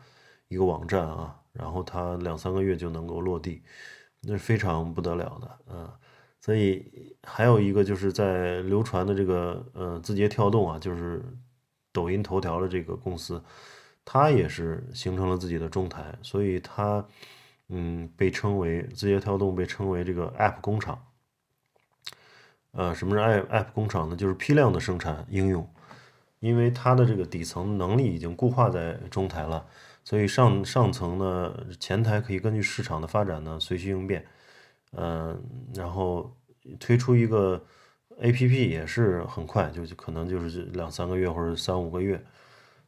[0.49, 3.63] 一个网站啊，然后它两三个月就能够落地，
[4.23, 5.97] 那是非常不得了的啊。
[6.47, 11.21] 所以还有一个就是在流传的这个呃字节跳动啊，就是
[11.91, 13.43] 抖音头条的这个公司，
[14.05, 17.05] 它也是形成了自己的中台，所以它
[17.69, 21.05] 嗯被称为字节跳动被称为这个 App 工厂。
[22.71, 24.15] 呃，什么是 App App 工厂呢？
[24.15, 25.69] 就是批量的生产应用，
[26.39, 29.67] 因为它的这个底层能力已经固化在中台了，
[30.05, 34.25] 所以上上层呢前台可以根据市场的发展呢随需应变。
[34.99, 35.39] 嗯，
[35.75, 36.35] 然后
[36.81, 37.63] 推出一个
[38.19, 42.25] A P P 也是很快，就可能就是两三个月或者三五个月，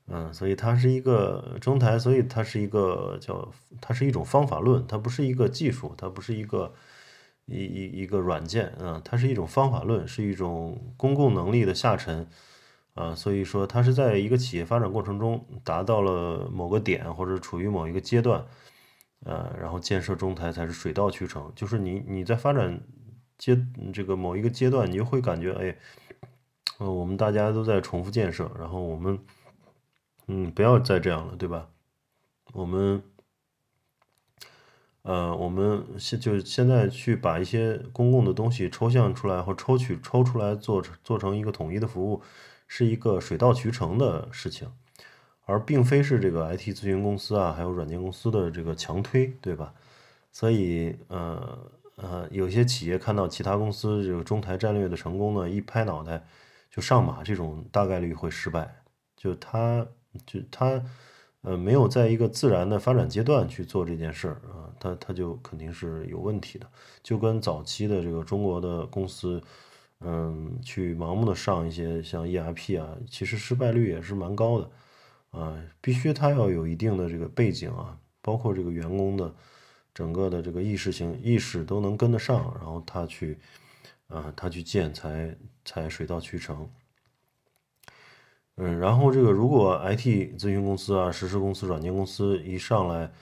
[0.06, 3.46] 嗯，所以它是一个中台，所以它是一个叫
[3.78, 6.72] 它是一种方法论，它不是一个技术，它不是一个
[7.44, 12.26] 一一一个软件，啊，它是一种方法论，是一种公共能力的下沉，
[12.94, 18.46] 啊，所以说它是在一个企业发展过程中达到了某个点或者处于某一个阶段。
[19.24, 22.80] 呃，然后建设中台才是水到渠成，就是你你在发展
[23.36, 23.60] 阶
[23.92, 25.76] 这个某一个阶段，你就会感觉，哎，
[26.78, 29.18] 呃，我们大家都在重复建设，然后我们，
[30.28, 31.68] 嗯，不要再这样了，对吧？
[32.52, 33.02] 我们，
[35.02, 42.22] 呃，我们现就现在去把一些公共的东西抽象出来或抽取抽出来做做成一个统一的服务，
[42.66, 44.70] 是一个水到渠成的事情。
[45.48, 49.72] 而并非是这个 IT 咨询公司啊，还有软件公司的这个强推，对吧？
[50.30, 51.58] 所以，呃
[51.96, 56.22] 呃，有些企业看到其他公司这个中台战略的成功呢，一拍脑袋
[56.70, 58.82] 就上马，这种大概率会失败。
[59.16, 59.86] 就他，
[60.26, 60.82] 就他，
[61.40, 66.66] 呃，没有在一个自然的发展阶段去做这件事儿啊，他他就肯定是有问题的。
[67.02, 69.42] 就跟早期的这个中国的公司，
[70.00, 74.70] 嗯，去盲目的上一些像 ERP 啊，其实失败率也是蛮高的。
[75.30, 79.34] 啊，必须他要有一定的这个背景啊，包括这个员工的
[79.94, 83.38] 整个的这个意识性意识都能跟得上，然后他去
[84.08, 86.68] 啊，他去建才才水到渠成。
[88.56, 93.12] 嗯，然后这个如果 IT 咨询公司啊、实施公司、软件公司一上来，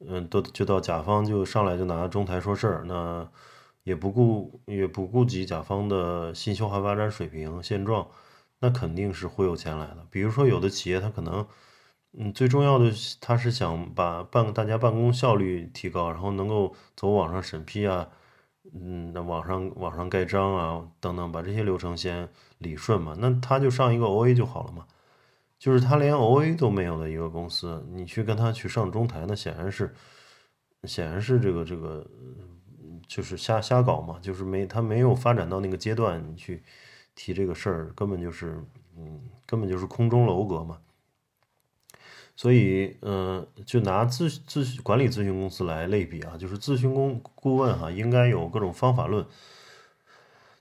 [0.00, 3.30] 嗯，都就到甲方就上来就拿中台说事儿，那
[3.84, 8.08] 也不顾也不顾及甲方的新修还发展水平现状，
[8.60, 10.06] 那肯定是忽悠钱来的。
[10.10, 11.46] 比如说，有的企业它可能，
[12.18, 18.08] 嗯，最重要的他是想把办大家办公效率提高，然后能够走网上审批啊，
[18.72, 24.86] 嗯，那网上网上盖章啊等等，把这些流程先理顺嘛，那他就上一个 OA 就好了嘛。
[25.58, 29.94] 就是他连 OA 都没有的一个公司，你去跟他去上中台，那显然是
[30.84, 32.06] 显然是这个这个。
[33.08, 36.62] 就是瞎瞎搞嘛，就是没他没有发展到那个阶段，你去
[37.14, 38.62] 提这个事儿，根本就是，
[38.96, 40.78] 嗯，根本就是空中楼阁嘛。
[42.36, 49.26] 所以，嗯，就拿咨咨管理咨询公司来类比啊，就是咨询公顾问哈，应该有各种方法论，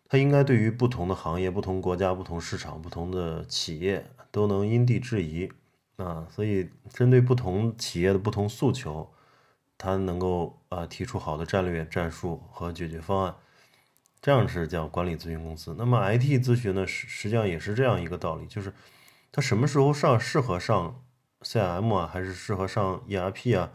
[0.08, 5.52] 他应该对于不同的行业、不同国家、不同市场、不同的企业都能因地制宜
[5.96, 9.10] 啊，所以针对不同企业的不同诉求。
[9.82, 13.34] 他能够啊提出好的战略、战术和解决方案，
[14.22, 15.76] 这样是叫管理咨询公司。
[15.78, 18.74] 那么 IT 咨询呢，实实际上也是这样一个道理，就是
[19.32, 21.02] 它什么时候上适合上
[21.42, 23.72] CRM 啊，还是适合上 ERP 啊？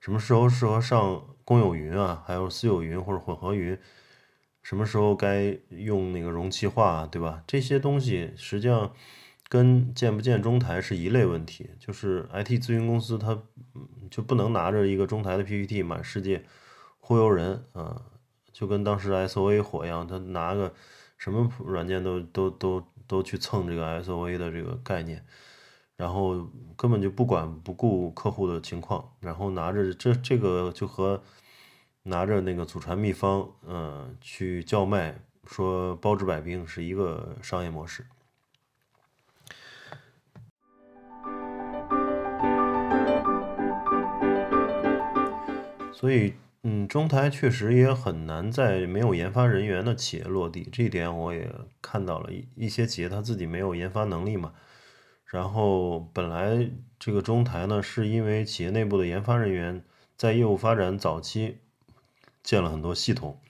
[0.00, 3.78] 什么时候适合上公有云啊，还有私有云或者混合云？
[4.62, 7.42] 什么时候该用那个容器化，啊对吧？
[7.46, 8.92] 这些东西实际上。
[9.48, 13.38] 跟建不建中台是一类问题，就是 IT 咨询公司它
[14.10, 16.42] 就不能拿着一个中台的 PPT 满世界
[17.00, 18.00] 忽悠人啊，
[18.52, 20.72] 就跟当时 SOA 火一样，他拿个
[21.16, 25.24] 什么软件都都都都去蹭这个 SOA 的这个概念，
[25.96, 31.22] 然后根本就不管不顾客户的情况，然后拿着这这个就和
[32.02, 38.04] 拿着那个祖传秘方嗯去叫卖说包治百病是一个商业模式。
[45.92, 46.34] 所以，
[46.64, 52.32] 嗯，中台确实也很难在没有研发人员的企业落地，这一点我也看到了。
[52.32, 54.52] 一一些企业他自己没有研发能力嘛，
[55.24, 59.84] 然后本来这个中台呢，是因为企业内部的研发人员
[60.16, 61.58] 在业务发展早期
[62.44, 63.40] 建了很多系统，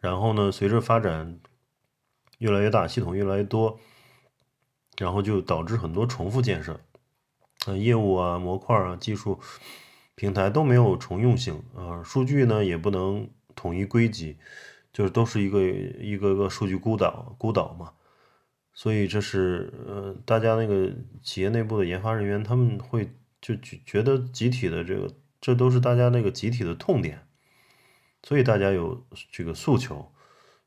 [0.00, 1.40] 然后呢，随着发展
[2.38, 3.80] 越来越大，系统越来越多，
[4.98, 6.80] 然后就导致很多重复建设，
[7.66, 9.40] 呃，业务啊、模块啊、技术。
[10.16, 14.36] 平台都没有重用性啊，数据呢也不能统一归集，
[14.92, 17.92] 就是都是一个一个个数据孤岛孤岛嘛，
[18.72, 20.92] 所以这是呃大家那个
[21.22, 23.10] 企业内部的研发人员他们会
[23.40, 27.26] 就觉得集体的这个这都是大家那个集体的痛点，
[28.22, 30.12] 所以大家有这个诉求，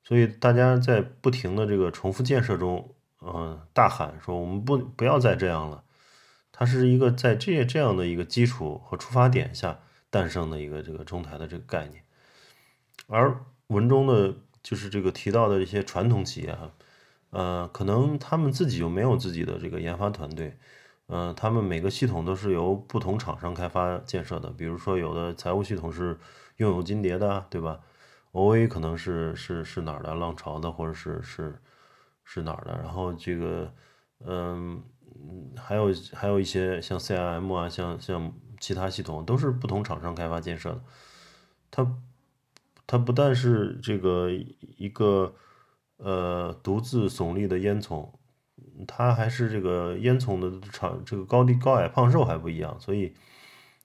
[0.04, 5.84] 所以大家在不停的这个重复建设中，嗯大喊说我们不不要再这样了。
[6.60, 9.78] 它是一个在这这样的一个基础和出发点下
[10.10, 12.04] 诞生的一个这个中台的这个概念，
[13.06, 14.34] 而文中的
[14.64, 16.72] 就是这个提到的一些传统企业啊，
[17.30, 20.58] 呃，可能他们自己就没有自己的这个研发团队，
[21.06, 26.18] 呃，他们每个系统都是由不同厂商开发建设的，比如说有的财务系统是
[26.56, 27.80] 拥有金蝶的，对吧
[28.32, 31.62] ？OA 可能是是是哪儿的浪潮的，或者是是
[32.24, 33.72] 是哪儿的，然后这个
[34.26, 34.82] 嗯。
[35.16, 40.82] 嗯，还有还有一些像 CRM 啊，像像其他系统都是不同厂商开发建设的。
[41.70, 41.96] 它
[42.86, 44.32] 它不但是这个
[44.78, 45.36] 一个
[45.98, 48.10] 呃独自耸立的烟囱，
[48.88, 53.14] 它还是这个烟囱的厂这个高低高矮胖瘦还不一样，所以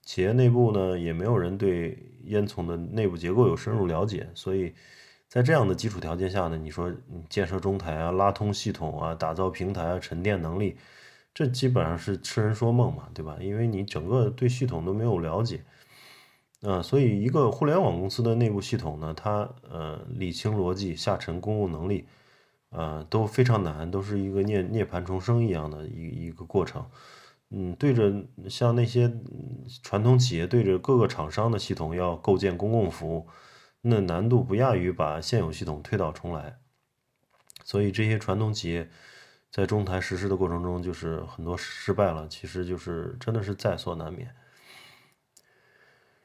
[0.03, 4.73] 企业内部呢也没有人对烟囱的内部结构有深入了解，所以
[5.27, 6.93] 在这样的基础条件下呢，你说
[7.29, 10.77] 建设中台啊、拉通系统啊、打造平台啊、沉淀能力。
[11.35, 13.39] 这基本上是痴人说梦嘛，对吧？
[13.41, 15.65] 因为你整个对系统都没有了解，
[16.61, 22.07] 啊，所以一个互联网公司的内部系统呢，它呃理清逻辑、下沉公共能力，
[22.69, 26.85] 啊都非常难，都是一个涅涅槃重生一样的一一个过程。
[27.49, 28.13] 嗯，对着
[28.51, 29.11] 像那些
[29.83, 33.27] 传统企业对着各个厂商的系统要构建公共服务，
[33.81, 36.59] 那难度不亚于把现有系统推倒重来。
[37.65, 38.91] 所以这些传统企业。
[39.53, 44.35] 在中台实施的过程中，就是很多失败了，其实就是真的是在所难免。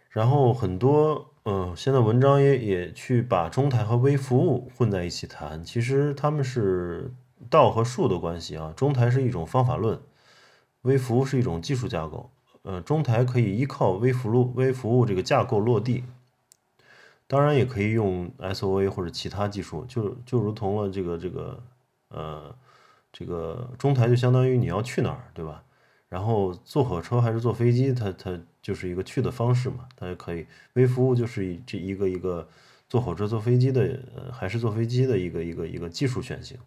[0.09, 7.11] 然后很多，嗯，现在文章也也去把中台和微服务混在一起谈，其实他们是
[7.49, 8.73] 道和术的关系啊。
[8.77, 9.99] 中台是一种方法论，
[10.83, 12.31] 微服务是一种技术架构。
[12.61, 16.05] 呃，中台可以依靠微服务微服务这个架构落地，
[17.27, 21.61] 当然也可以用 SOA 或者其他技术，就就如同了这个这个，
[22.07, 22.55] 呃。
[23.11, 25.63] 这个中台就相当于你要去哪儿，对吧？
[26.09, 29.87] 然后坐火车还是坐飞机，它它就是一个去的方式嘛。
[29.95, 32.47] 它也可以微服务就是这一个一个
[32.87, 33.81] 坐火车、坐飞机的，
[34.15, 36.57] 呃，还是坐飞机的一个一个一个技术选型。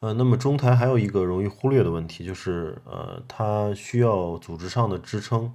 [0.00, 5.52] 呃，那么中台还有一个容易忽略的问题，就是呃，它需要组织上的支撑。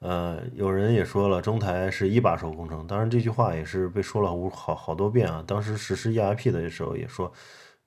[0.00, 5.42] 呃，有人也说了，中台是一把手工程，当然这句话也是被说了无好好多遍啊。
[5.46, 7.32] 当时实施 ERP 的时候也说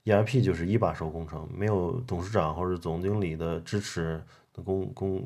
[0.06, 4.24] ，ERP 就是一把手工程，没有董事长或者总经理的支持，
[4.64, 5.22] 工工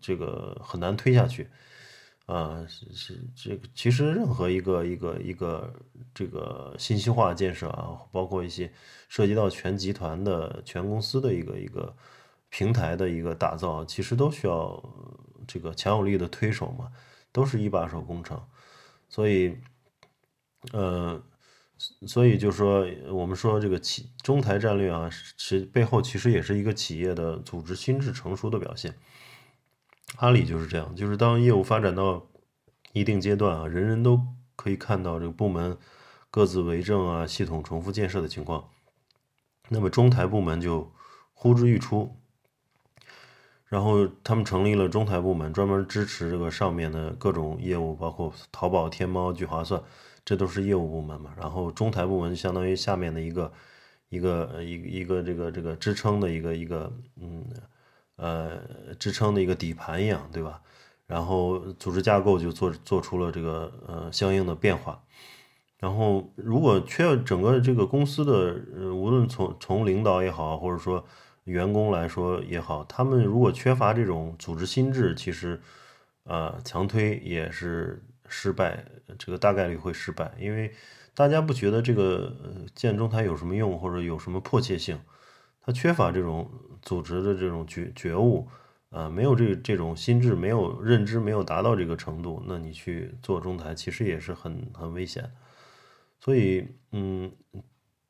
[0.00, 1.48] 这个很难推下去。
[2.26, 5.74] 啊，是是这个，其实任何一个一个一个
[6.14, 8.72] 这个信息化建设啊，包括一些
[9.08, 11.94] 涉及到全集团的全公司的一个一个
[12.48, 14.82] 平台的一个打造，其实都需要
[15.48, 16.90] 这个强有力的推手嘛，
[17.32, 18.40] 都是一把手工程。
[19.08, 19.58] 所以，
[20.72, 21.20] 呃，
[22.06, 28.94] 所以就说我们说这个企中台战略啊，其背后其实也是一个企业的组织心智成熟的表现。
[30.16, 32.26] 阿里就是这样，就是当业务发展到
[32.92, 34.20] 一定阶段啊，人人都
[34.56, 35.76] 可以看到这个部门
[36.30, 38.68] 各自为政啊，系统重复建设的情况，
[39.70, 40.92] 那么中台部门就
[41.32, 42.14] 呼之欲出，
[43.64, 49.82] 然后他们成立了中台部门，专门支持这个上面的各种业务，包括淘宝、天猫、聚划算，
[50.24, 51.32] 这都是业务部门嘛。
[51.36, 53.52] 然后中台部门相当于下面的一个
[54.08, 57.44] 一个一一个这个这个支撑的一个一个嗯。
[58.16, 58.60] 呃，
[59.00, 60.60] 支撑的一个底盘一样，对吧？
[61.06, 65.02] 然后组织架构就做做出了这个呃相应的变化。
[65.78, 71.04] 然后如果缺整个这个公司的，无论从从领导也好，或者说
[71.44, 75.60] 员工来说也好，他们如果缺乏这种组织心智，其实
[76.24, 78.84] 呃强推也是失败，
[79.18, 80.72] 这个大概率会失败，因为
[81.14, 82.34] 大家不觉得这个
[82.74, 84.98] 建中台有什么用，或者有什么迫切性。
[85.60, 88.48] 他缺乏这种组织的这种觉觉悟，
[88.90, 95.30] 啊，没有这这种心智，没有认知，没有达到这个程度，那你去做中台，其实也是很很危险。
[96.18, 97.30] 所以，嗯，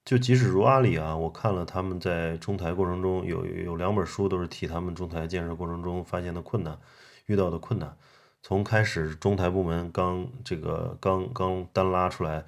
[0.04, 6.78] 就即使如阿里啊，我看了他们在中台过程中有有两本书，都是提他们中台建设过程中发现的困难，
[7.26, 7.96] 遇到的困难。
[8.42, 12.44] 从开始中台部门刚这个刚刚单拉出来。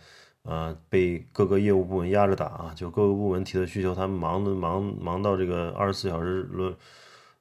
[0.46, 6.76] 呃，被各个业务部门压着打啊，就各个部门提的需求，他们忙的忙忙到这个二十四小时轮，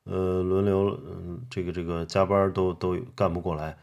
[0.05, 3.75] 呃轮流，嗯这个这个加班都都干不过来。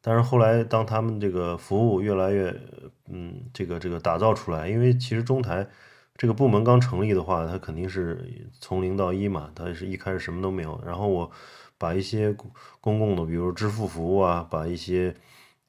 [0.00, 2.54] 但是后来，当他们这个服务越来越，
[3.08, 5.66] 嗯，这个这个打造出来，因为其实中台
[6.16, 10.80] 这个部门刚成立的话，它肯定是从零到一嘛，它是一开始什么都没有。
[10.86, 11.28] 然后我
[11.78, 12.36] 把一些
[12.80, 15.14] 公共的，比如支付服务啊，把一些。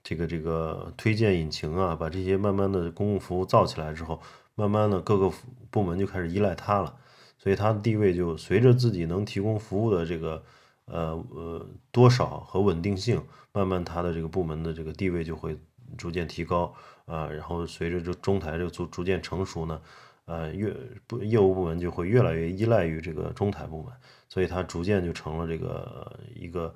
[0.01, 4.19] 这个这个推荐引擎啊，把这些慢慢的公共服务造起来之后，
[4.55, 5.31] 慢慢的各个
[5.69, 6.95] 部门就开始依赖它了，
[7.37, 10.41] 所以它的地位就随着自己能提供服务的这个
[10.85, 15.55] 呃呃多少和稳定性，慢慢它的这个部门的这个地位就会
[15.97, 16.73] 逐渐提高
[17.05, 19.81] 啊，然后随着这中台这逐逐渐成熟呢，
[20.25, 20.73] 呃越
[21.21, 23.93] 业务部门就会越来越依赖于这个中台部门，
[24.29, 26.73] 所以它逐渐就成了这个一个。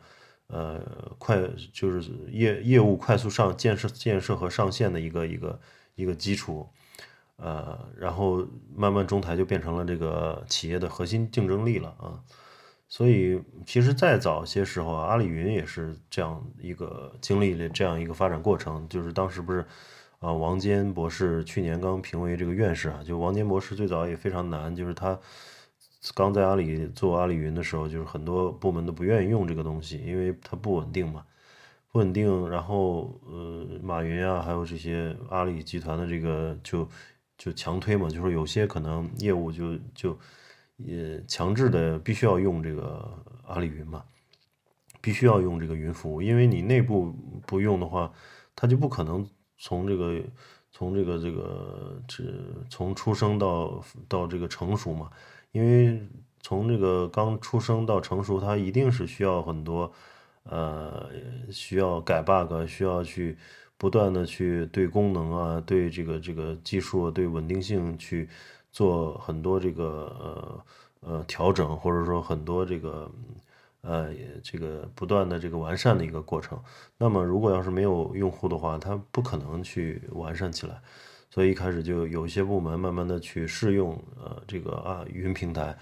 [0.48, 0.80] 呃，
[1.18, 1.40] 快
[1.72, 5.60] 就是业业务快速上建设建设和上线的一个一个
[5.96, 6.68] 一个基础，
[7.38, 8.46] 呃，然后
[8.76, 12.22] 慢慢中台就变成了这个企业的核心竞争力了啊。
[12.88, 18.88] 所以其实再早些时候啊，阿里云也是这样一个经历了这样一个发展过程。
[18.90, 19.66] 就是当时不是
[20.20, 25.18] 啊，王坚博士去年刚评为这个院士啊，就王坚博士最早也非常难，就是他。
[26.14, 31.26] 刚在阿里做阿里云的时候，就是很多部门都不愿意用这个东西，因为它不稳定嘛，
[31.92, 32.50] 不稳定。
[32.50, 36.86] 然后，呃，马云啊，还有这些阿里集团的这个就
[37.38, 40.20] 就强推嘛，就是有些可能业务就就
[40.76, 43.10] 也强制的必须要用这个
[43.48, 44.04] 阿里云嘛，
[45.00, 47.16] 必须要用这个云服务，因为你内部
[47.48, 48.12] 不用的话，
[48.58, 49.26] 它就不可能
[49.58, 50.22] 从这个
[50.70, 52.24] 从这个这个这
[52.70, 55.10] 从出生到到这个成熟嘛。
[55.54, 56.02] 因为
[56.42, 59.90] 从这个刚出生到成熟，它一定是需要很多，
[60.44, 61.10] 呃，
[61.52, 63.38] 需要改 bug，需要去
[63.78, 68.28] 不断的去对功能啊，对这个这个技术，对稳定性去
[68.72, 69.86] 做很多这个
[70.20, 73.12] 呃呃调整，或者说很多这个
[73.82, 74.10] 呃
[74.42, 76.60] 这个不断的这个完善的一个过程。
[76.98, 80.82] 那么如果要是没有用户的话，它不可能去完善起来。
[81.34, 85.76] 所以一开始就有一些部门慢慢的去试用，呃，这个啊云平台，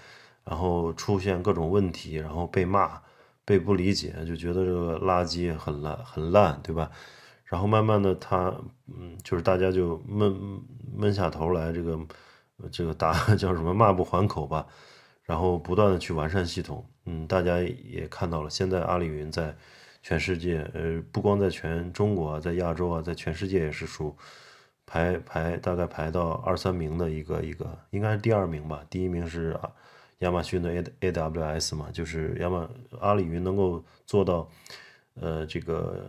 [0.44, 2.98] 然后出现各种问题，然后被骂，
[3.44, 6.90] 被不理解，就觉得这个垃圾很烂很烂，对吧？
[7.44, 8.50] 然后慢慢的他，
[8.98, 10.34] 嗯，就是大家就闷
[10.96, 11.98] 闷下头来，这个
[12.70, 14.66] 这个打 叫什么骂不还口吧，
[15.22, 19.54] 然后不断的去完善系统，嗯，大家也看到了，现在阿里云在
[20.02, 24.16] 全世界，呃，不光在全中国，在亚洲啊，在全世界也是数
[24.92, 29.72] 排排大概排到二三名的一个一个，应该是第二名吧，第一名是啊
[30.18, 32.68] 亚马逊的 A A W S 嘛，就是亚马
[33.00, 34.46] 阿里云能够做到。
[35.14, 36.06] 呃，这个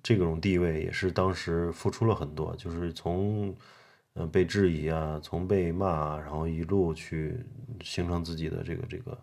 [0.00, 3.52] 这种地位也是当时付出了很多，就是从
[4.12, 7.36] 呃被质疑啊，从被骂，然后一路去
[7.82, 9.18] 形成自己的这个这个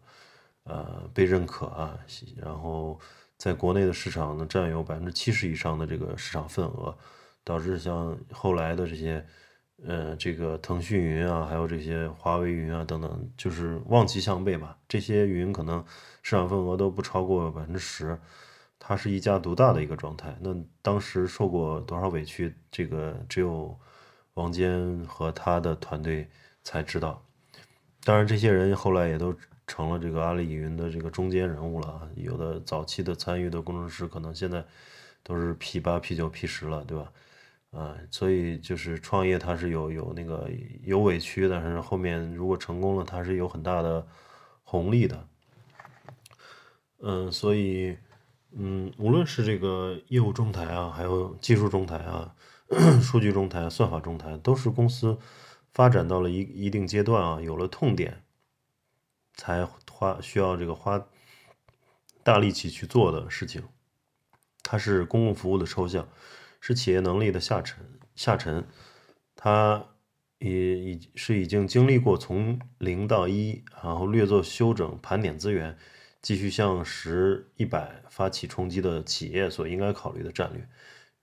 [0.63, 1.97] 呃被认可啊，
[2.35, 2.99] 然后
[3.37, 6.93] 在国内的市场呢占有百分之七十以上的这个市场份额，
[7.43, 9.25] 导致像后来的这些
[9.85, 15.83] 呃这个腾讯云啊，还有这些华为云啊等等，就是望其项背吧，这些云可能
[16.21, 18.19] 市场份额都不超过百分之十。
[18.83, 20.35] 它是一家独大的一个状态。
[20.41, 23.79] 那当时受过多少委屈，这个只有
[24.33, 26.27] 王坚和他的团队
[26.63, 27.23] 才知道。
[28.03, 29.35] 当然，这些人后来也都
[29.67, 32.09] 成了这个阿里云的这个中间人物了。
[32.15, 34.65] 有的早期的参与的工程师，可能现在
[35.21, 37.11] 都是 P 八、P 九、P 十了，对吧？
[37.71, 40.49] 啊，所以就是创业，它是有有那个
[40.83, 44.07] 有委屈，但是后面如果成功了，它是有很大的
[44.63, 45.27] 红利的。
[46.99, 47.97] 嗯，所以。
[48.53, 52.35] 嗯，无论是这个业务中台啊，还有技术中台啊，
[53.01, 55.17] 数据中台、算法中台，都是公司
[55.71, 58.21] 发展到了一一定阶段啊，有了痛点，
[59.35, 61.07] 才花需要这个花
[62.23, 63.63] 大力气去做的事情。
[64.61, 66.09] 它是公共服务的抽象，
[66.61, 67.83] 是企业能力的下沉
[68.15, 68.63] 下沉。
[69.35, 69.85] 它
[70.37, 75.75] 也已是已经经历过从零到一，然后略作修整、盘点资源。
[76.23, 80.69] 继续向十一百发起冲击的企业所应该考虑的战略，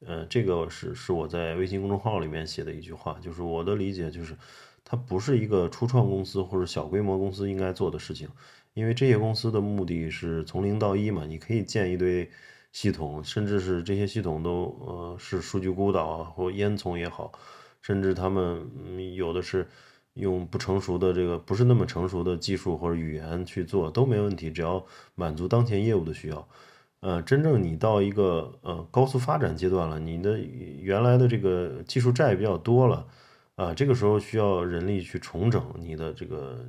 [0.04, 4.36] 呃，这个是是我在微信公众号里面写的一句话，就是我的理解就是，
[4.84, 8.28] 它不是一个初创公司或者小规模公司应该做的事情，
[8.74, 12.28] 因为这些公司的目的是从零到一嘛，你可以建一堆
[12.72, 17.32] 系统，甚至是这些系统都呃是数据孤岛啊或烟囱也好，
[17.80, 19.66] 甚至他们有的是。
[20.14, 26.48] 用不成熟的这个不是那么成熟的技术或者语言去做都没问题，只要满足当前业务的需要。
[26.98, 33.06] 呃，真正你到一个呃高速发展阶段了，你的原来的这个技术债比较多了，
[33.54, 36.66] 啊，这个时候需要人力去重整你的这个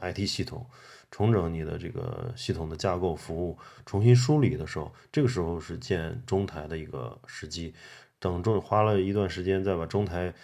[0.00, 0.64] IT 系统，
[1.10, 7.74] 重整你的这个系统的架构服务，重新梳理的时候，这个时候是建中台的一个时机。
[8.18, 10.34] 等中花了一段时间再把中台。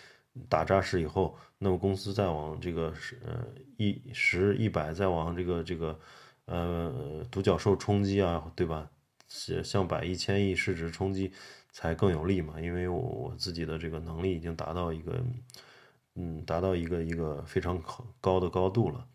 [0.49, 3.47] 打扎实以后，那么公司再往这个是呃
[3.77, 5.97] 一十一百再往这个这个
[6.47, 8.91] 呃独角兽冲击啊，对吧？
[9.29, 11.33] 向百亿千亿市值冲击
[11.71, 12.61] 才更有利嘛。
[12.61, 15.25] 因为我自己的这个能力已经达到一个
[16.17, 17.81] 嗯达到一个一个非常
[18.21, 19.07] 高的高度了，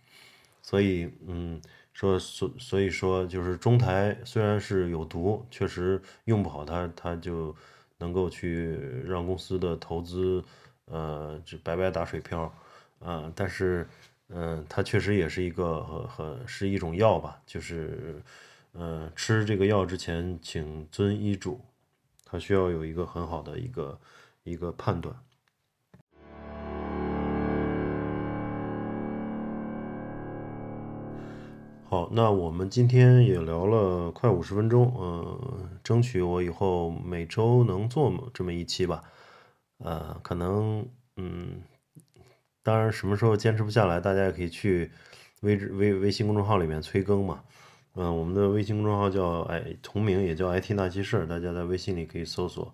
[0.69, 1.59] 所以嗯
[1.93, 7.55] 说所所以说就是中台虽然是有毒，确实用不好它它就
[7.97, 10.43] 能够去让公司的投资。
[10.91, 12.51] 呃，就白白打水漂，
[12.97, 13.87] 啊，但是，
[14.29, 18.19] 嗯，它确实也是一个和和是一种药吧，就是，
[18.71, 21.61] 呃，吃这个药之前请遵医嘱，
[22.25, 23.99] 它需要有一个很好的一个
[24.43, 25.15] 一个判断。
[31.91, 39.01] 好，那我们今天也聊了快五十分钟，嗯，争取我以后每周能做这么一期吧。
[39.79, 40.87] 呃，可能，
[41.17, 41.59] 嗯，
[42.61, 44.91] 当然，什么时候坚持不下来，大家也可以去
[45.41, 47.41] 微微微信公众号里面催更嘛。
[47.95, 52.71] 嗯，我们的微信公众号叫哎同名，也叫 IT 那些事儿，大家在微信里可以搜索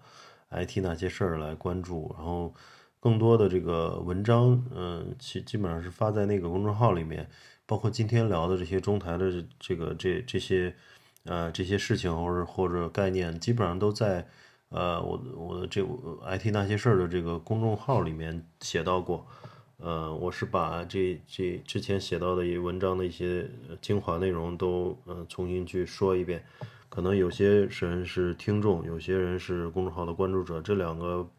[0.49, 2.13] IT 那些事儿来关注。
[2.18, 2.53] 然后，
[2.99, 7.30] 更多的这个文章，嗯，其基本上是发在那个公众号里面，
[7.66, 10.76] 包括今天聊的这些中台的这个这这些，
[11.24, 14.28] 呃，这些事情或者或者概念，基本上都在。
[14.70, 15.82] 呃，我我的这
[16.26, 19.26] IT 那些事儿的这个公众号里面写到过，
[19.78, 23.49] 呃，我是把这这之前写到的一文章的一些
[23.80, 26.43] 精华内容都呃重新去说一遍，
[26.89, 31.30] 可能有些人是听众，有些人是公众号的关注者，这两个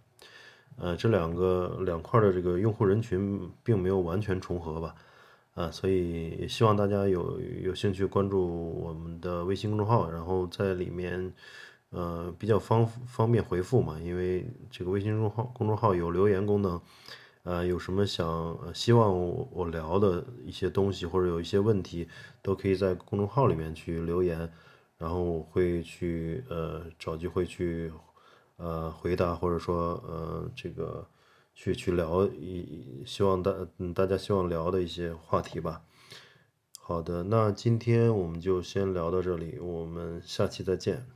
[0.79, 4.95] 呃这两个两块的这个用户人群并没有完全重合吧，
[5.57, 11.35] 啊，所以也希望大家有有兴趣关注我们的微信公众号，然后在里面。
[11.91, 16.79] 呃，比较方方便回复嘛，因为这个微信公众号公众号有留言功能，
[17.45, 22.07] 呃，有什么想希望我我聊的一些东西，或者有一些问题，
[22.43, 24.51] 都可以在公众号里面去留言，
[24.99, 27.91] 然后我会去呃找机会去
[28.57, 31.07] 呃回答，或者说呃这个
[31.57, 33.53] 去去聊一希望大
[33.95, 35.83] 大家希望聊的一些话题吧。
[36.79, 41.16] 好的，那今天我们就先聊到这里，我们下期再见。